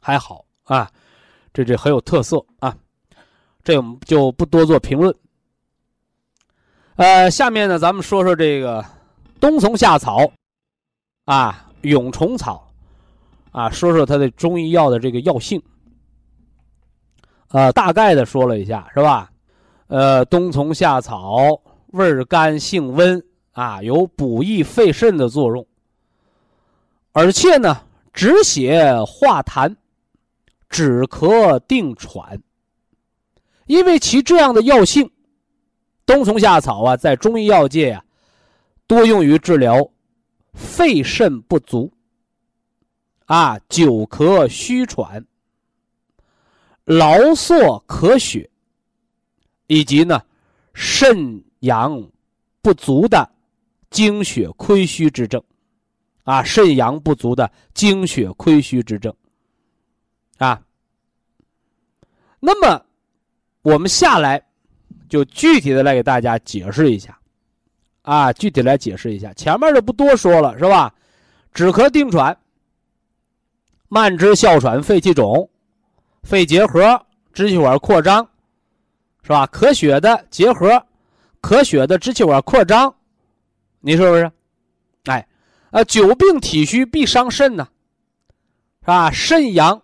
[0.00, 0.44] 还好。
[0.64, 0.90] 啊，
[1.52, 2.74] 这这很有特色啊，
[3.62, 5.14] 这我们就不多做评论。
[6.96, 8.82] 呃，下面呢，咱们说说这个
[9.38, 10.26] 冬虫夏草
[11.26, 12.66] 啊，蛹虫草
[13.50, 15.62] 啊，说说它的中医药的这个药性。
[17.48, 19.30] 呃，大概的说了一下，是吧？
[19.88, 23.22] 呃，冬虫夏草味甘性温
[23.54, 25.66] 啊，有补益肺肾的作用，
[27.12, 29.74] 而且呢，止血化痰。
[30.70, 32.42] 止咳定喘，
[33.66, 35.08] 因为其这样的药性，
[36.04, 38.04] 冬虫夏草啊，在中医药界啊，
[38.88, 39.88] 多用于治疗
[40.52, 41.92] 肺肾不足、
[43.26, 45.24] 啊久咳虚喘、
[46.86, 48.50] 劳缩咳血，
[49.68, 50.20] 以及呢
[50.72, 52.10] 肾阳
[52.60, 53.30] 不足的
[53.94, 55.40] 精血亏虚之症，
[56.24, 59.14] 啊肾阳不足的精血亏虚之症。
[60.38, 60.60] 啊，
[62.40, 62.84] 那么
[63.62, 64.44] 我们下来
[65.08, 67.16] 就具体的来给大家解释一下，
[68.02, 70.92] 啊，具体来解释一下，前面就不多说了，是吧？
[71.52, 72.36] 止咳定喘、
[73.86, 75.48] 慢支哮喘、肺气肿、
[76.24, 77.00] 肺结核、
[77.32, 78.28] 支气管扩张，
[79.22, 79.46] 是吧？
[79.46, 80.84] 咳血的结核、
[81.40, 82.92] 咳血的支气管扩张，
[83.86, 84.32] 你是不是？
[85.04, 85.28] 哎，
[85.70, 87.68] 啊，久病体虚必伤肾呢，
[88.80, 89.10] 是吧？
[89.10, 89.82] 肾阳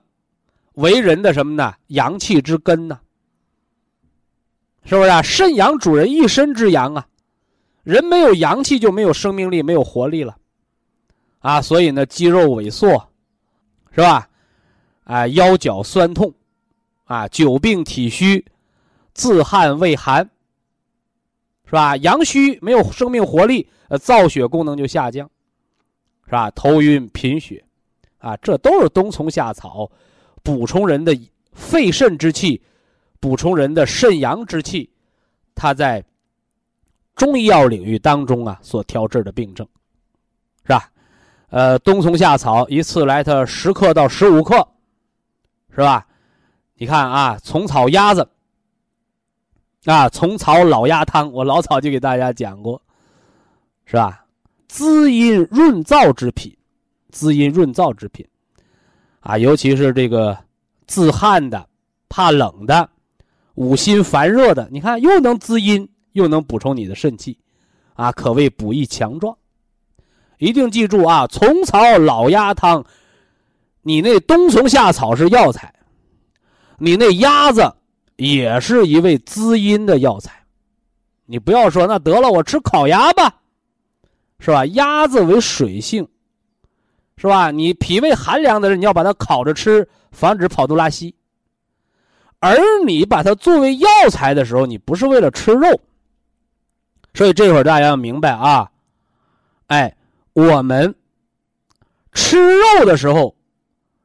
[0.72, 1.74] 为人的什么呢？
[1.88, 2.98] 阳气之根呢？
[4.84, 5.20] 是不是啊？
[5.20, 7.08] 肾阳主人一身之阳啊，
[7.82, 10.34] 人没有阳气就没有生命力，没有活力了。
[11.40, 13.06] 啊，所以呢，肌肉萎缩，
[13.94, 14.30] 是吧？
[15.04, 16.32] 啊，腰脚酸痛，
[17.04, 18.46] 啊，久病体虚，
[19.12, 20.30] 自汗畏寒，
[21.70, 21.96] 是吧？
[21.98, 25.30] 阳虚没有生命活力，呃，造血功能就下降，
[26.24, 26.50] 是吧？
[26.50, 27.64] 头晕贫血，
[28.18, 29.88] 啊，这都是冬虫夏草
[30.42, 31.16] 补充人的
[31.52, 32.60] 肺肾之气，
[33.20, 34.90] 补充人的肾阳之气，
[35.54, 36.04] 它在
[37.14, 39.64] 中医药领域当中啊所调治的病症，
[40.64, 40.90] 是吧？
[41.50, 44.66] 呃，冬虫夏草一次来它十克到十五克，
[45.70, 46.04] 是吧？
[46.74, 48.28] 你看啊，虫草鸭子，
[49.86, 52.80] 啊，虫草老鸭汤，我老早就给大家讲过，
[53.86, 54.24] 是吧？
[54.68, 56.56] 滋阴润燥之品，
[57.10, 58.26] 滋阴润燥之品，
[59.20, 60.36] 啊，尤其是这个
[60.86, 61.66] 自汗的、
[62.08, 62.88] 怕冷的、
[63.54, 67.38] 五心烦热的，你看又能滋阴，又能补充你的肾气，
[67.94, 69.36] 啊，可谓补益强壮。
[70.38, 71.26] 一定记住啊！
[71.26, 72.82] 虫草老鸭汤，
[73.82, 75.74] 你那冬虫夏草是药材，
[76.78, 77.74] 你那鸭子
[78.20, 80.44] 也是一味滋阴的药材。
[81.24, 83.34] 你不要说那得了，我吃烤鸭吧，
[84.38, 84.64] 是吧？
[84.66, 86.06] 鸭子为水性，
[87.16, 87.50] 是吧？
[87.50, 91.14] 你脾胃寒凉的人，你要把它烤着吃，防止跑肚拉稀。
[92.38, 95.80] 而你把它作为药材的时候，你不是为了吃肉。
[97.14, 98.70] 所以这会儿大家要明白啊，
[99.66, 99.96] 哎。
[100.32, 100.94] 我们
[102.12, 103.34] 吃肉的时候，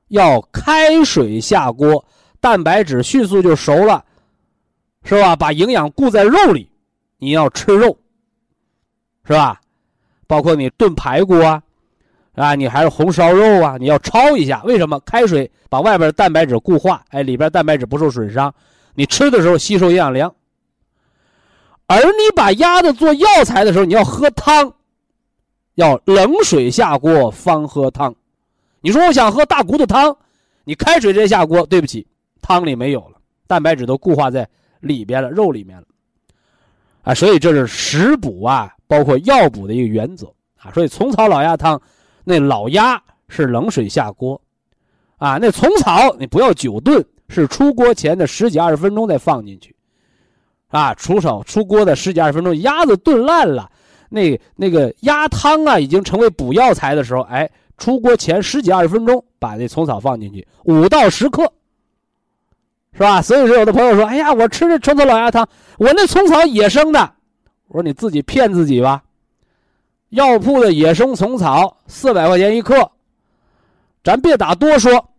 [0.07, 2.03] 要开水下锅，
[2.45, 4.05] 蛋白质迅速就熟了，
[5.03, 5.35] 是吧？
[5.35, 6.69] 把营养固在肉里。
[7.17, 7.97] 你要吃肉，
[9.25, 9.59] 是吧？
[10.27, 11.59] 包括你炖排骨啊，
[12.35, 14.61] 啊，你还是红烧肉啊，你要焯一下。
[14.63, 14.99] 为什么？
[14.99, 18.53] 开水把外边的蛋白质固化，哎，里边蛋白质不受损伤，
[18.93, 20.31] 你吃的时候吸收营养量。
[21.87, 24.71] 而你把鸭子做药材的时候，你要喝汤。
[25.73, 28.13] 要冷水下锅方喝汤，
[28.81, 30.15] 你说我想喝大骨头汤，
[30.63, 32.05] 你开水直接下锅，对不起，
[32.47, 33.17] 汤里没有了，
[33.47, 34.47] 蛋白质都固化在
[34.79, 35.87] 里边了，肉里面了，
[37.01, 40.31] 啊，所以这是食补啊，包括药补的一个原则
[40.61, 40.71] 啊。
[40.71, 41.81] 所以虫草老鸭汤，
[42.23, 44.39] 那老鸭是冷水下锅，
[45.17, 49.75] 啊，那虫草你不要久炖，是出锅前的十几二十分钟再放进去，
[50.67, 53.71] 啊，出手出锅的十几二十分钟，鸭子炖烂了。
[54.07, 61.51] 那那个鸭汤啊，已经成为补药材的时候，哎，出锅前十几二十分钟，把那虫草放进去，五到十克，
[62.95, 63.21] 是吧？
[63.21, 67.11] 所以说，有的朋友说：“哎呀，我吃这虫草老鸭汤，我那虫草野生的。”
[67.67, 69.03] 我说：“你自己骗自己吧。”
[70.09, 72.89] 药铺的野生虫草四百块钱一克，
[74.01, 75.09] 咱别打多说，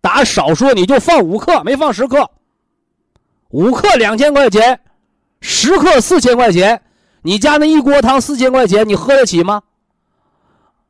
[0.00, 2.28] 打少说，你就放五克，没放十克，
[3.50, 4.80] 五克两千块钱，
[5.40, 6.82] 十克四千块钱。
[7.22, 9.62] 你家那一锅汤四千块钱，你喝得起吗？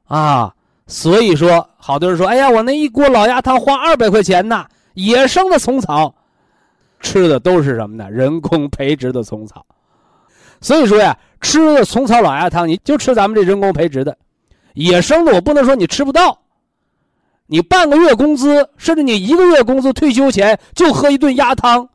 [0.07, 0.55] 啊，
[0.87, 4.65] 所以说，好多人说，哎呀，我那一锅老鸭汤花二百块钱呢，
[4.99, 6.13] 野生的虫草，
[6.99, 8.11] 吃的都是什么呢？
[8.11, 9.65] 人工培植的虫草。
[10.61, 14.19] 所以说呀，吃的虫草老鸭汤，你就吃咱们这人工培植的，
[14.75, 16.43] 野生的我不能说你吃不到。
[17.47, 21.89] 你半个月工资，甚至你一个月工资，退休前就喝一顿鸭汤。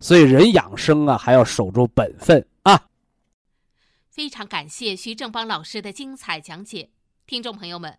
[0.00, 2.80] 所以人养生啊，还要守住本分啊。
[4.08, 6.88] 非常感谢徐正邦老师的精彩讲解，
[7.26, 7.98] 听众朋友们，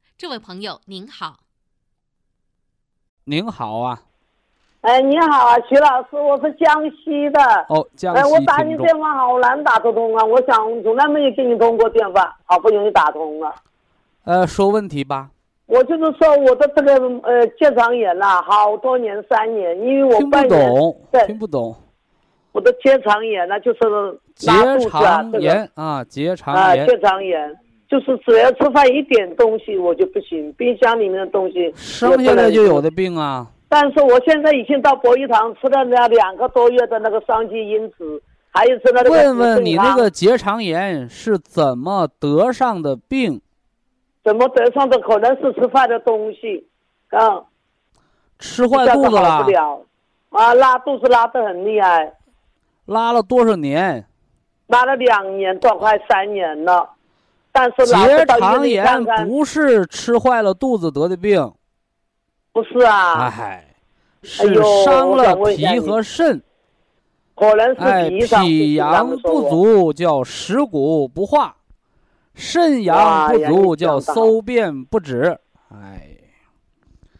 [0.21, 1.37] 这位朋友您好，
[3.23, 3.99] 您好啊，
[4.81, 7.41] 哎，你好啊，徐老师，我是江西的。
[7.69, 10.23] 哦，江西哎，我打你电话好难打得通啊！
[10.23, 13.51] 我想从来没有给你通过电话，好不容易打通了。
[14.25, 15.31] 呃，说问题吧。
[15.65, 16.93] 我就是说我的这个
[17.23, 21.75] 呃结肠炎呐，好多年三年，因为我听不懂，听不懂。
[22.51, 23.79] 我的结肠炎呢，就是
[24.35, 24.51] 结
[24.87, 27.59] 肠这个炎啊，结啊，肠炎，结肠炎，
[27.91, 32.89] 就是只要吃饭一点东西我就不行，冰箱里面的东西生下来就有的。
[32.89, 33.45] 病啊。
[33.67, 43.41] 但是我现在已经到博医堂吃了那两个多月的那个双歧因子，还有吃了那个问问你那那个结肠炎是怎么得上的病？
[44.23, 44.97] 怎么得上的？
[44.99, 46.65] 可能是吃饭的东西，
[47.09, 47.43] 啊，
[48.39, 49.85] 吃坏肚子了不，了，
[50.29, 52.13] 啊，拉肚子拉得很厉害，
[52.85, 54.05] 拉了多少年？
[54.67, 56.89] 拉了两年多，快三年了，
[57.51, 61.51] 但是老结肠炎，不是吃坏了肚子得的病，
[62.53, 63.65] 不是啊，哎，
[64.23, 64.53] 是
[64.85, 66.41] 伤了脾和肾，
[67.35, 71.55] 可能哎，是脾上脾阳不，足叫食谷不化，
[72.33, 75.37] 肾阳不足叫搜便不止，
[75.69, 76.07] 哎。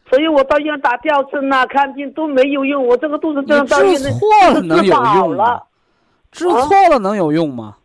[0.10, 5.64] 所以我到医院打吊针呐、看病都没有用，我这个肚子你这样到医院治错了能有用吗了？？
[6.34, 7.78] 治啊错了能有用吗？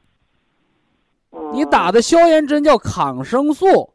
[1.52, 3.90] 你嗯打的消炎针叫抗生素，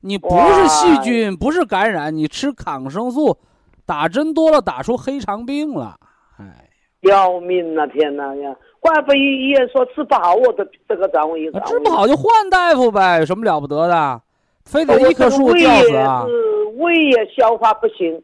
[0.00, 3.38] 你不是细菌，不是感染，你吃抗生素，
[3.86, 5.96] 打针多了打出黑肠病了，
[6.38, 6.68] 哎，
[7.00, 7.86] 要命啊！
[7.86, 8.54] 天哪呀！
[8.80, 14.20] 怪不得医院说治不好我的这个肠胃，那治不好就换大夫呗，有什么了不得的？
[14.64, 16.24] 非得一棵树吊死啊？
[16.26, 18.22] 也胃也消化不行，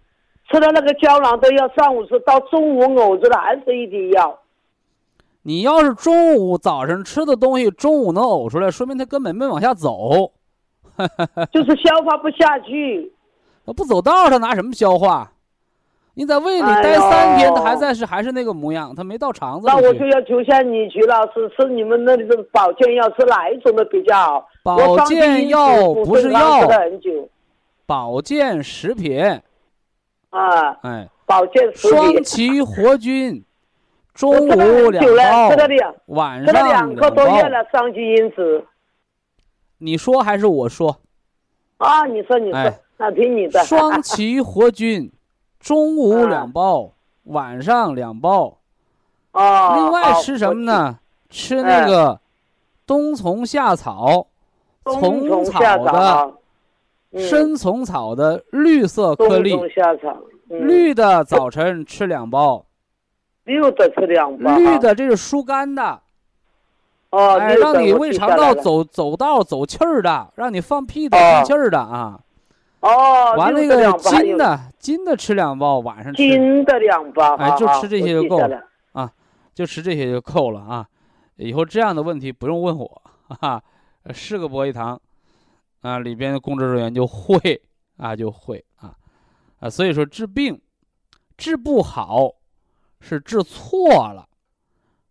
[0.51, 4.37] 吃了那个胶囊都要上午吃，到中午呕出来还是一滴药。
[5.49, 10.30] 你要是中午早上吃的东西，中午能呕出来，说明它根本没往下走，
[11.51, 13.11] 就是消化不下去。
[13.64, 15.32] 它不走道，它拿什么消化？
[16.12, 19.66] 你在胃里哎待三天，呦它还在是还是那个模样，它没到肠子。
[19.66, 24.46] 那我就要求下你，徐老师，吃你们那里的保健药吃哪一种的比较好？
[24.62, 26.68] 保健药不是药
[27.86, 29.18] 保健食品，
[30.28, 32.22] 啊，哎，保健食品双。
[32.22, 33.42] 歧活菌，
[34.19, 35.49] 中午两包
[36.07, 37.43] 晚上两个多月。
[37.45, 38.64] 了，桑基因子
[39.79, 40.99] 你说还是我说？
[41.77, 43.61] 啊，你说你说哎，那听你的。
[43.61, 45.12] 双歧活菌，
[45.61, 46.95] 中午 啊两包，
[47.27, 48.59] 晚上两包。
[49.31, 49.75] 哦。
[49.77, 50.64] 另外哦吃什么？
[50.64, 50.99] 呢？
[51.31, 52.21] 吃那个
[52.85, 54.27] 冬虫夏草、
[54.85, 56.35] 虫草的
[57.21, 60.16] 生虫草的绿色颗粒，冬虫夏草，
[60.51, 62.64] 嗯绿的早晨吃两包，
[63.49, 64.57] 绿的吃两包。
[64.57, 66.01] 绿的这是疏肝的，
[67.11, 68.55] 哦，哎，让你胃肠道。
[68.55, 72.20] 走走道走气儿的，让你放屁的哦闭气儿的啊。
[72.80, 77.34] 哦，完那个金的，金的吃两包，晚上吃金的两包。
[77.36, 78.59] 哎就吃这些就够了我记下
[79.01, 79.11] 来
[79.55, 80.86] 就吃这些就够了啊。
[81.36, 83.03] 以后这样的问题不用问我，
[84.12, 85.01] 是个博一堂，
[85.80, 87.61] 啊，里边的工作人员就会
[87.96, 88.94] 啊就会啊
[89.61, 90.61] 啊，所以说治病
[91.36, 92.32] 治不好
[93.01, 94.28] 是治错了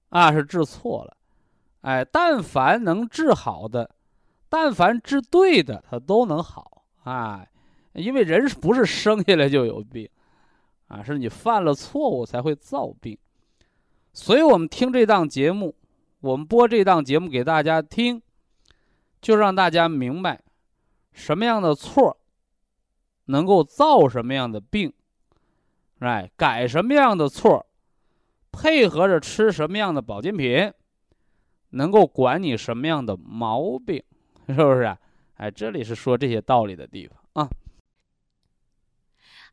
[0.09, 1.17] 啊，是治错了，
[1.81, 3.89] 哎，但凡能治好的，
[4.49, 7.45] 但凡治对的，它都能好啊，
[7.93, 10.09] 因为人不是生下来就有病
[10.87, 13.17] 啊，是你犯了错误才会造病。
[14.13, 15.75] 所以我们听这档节目，
[16.21, 18.21] 我们播这档节目给大家听，
[19.21, 20.41] 就让大家明白
[21.11, 22.17] 什么样的错
[23.25, 24.91] 能够造什么样的病，
[25.99, 27.66] 哎，改什么样的错，
[28.59, 30.73] 配合着吃什么样的保健品，
[31.69, 34.03] 能够管你什么样的毛病，
[34.47, 34.97] 是不是？
[35.35, 37.49] 哎，这里是说这些道理的地方啊。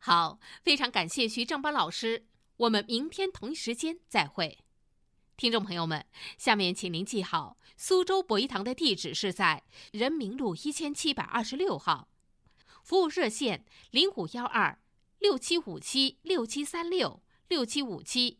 [0.01, 2.25] 好，非常感谢徐正邦老师，
[2.57, 4.57] 我们明天同一时间再会。
[5.37, 6.03] 听众朋友们，
[6.39, 12.07] 下面请您记好，苏州博一堂的地址是在人民路一千七百二十六号，
[12.81, 14.79] 服务热线零五幺二
[15.19, 18.39] 六七五七六七三六六七五七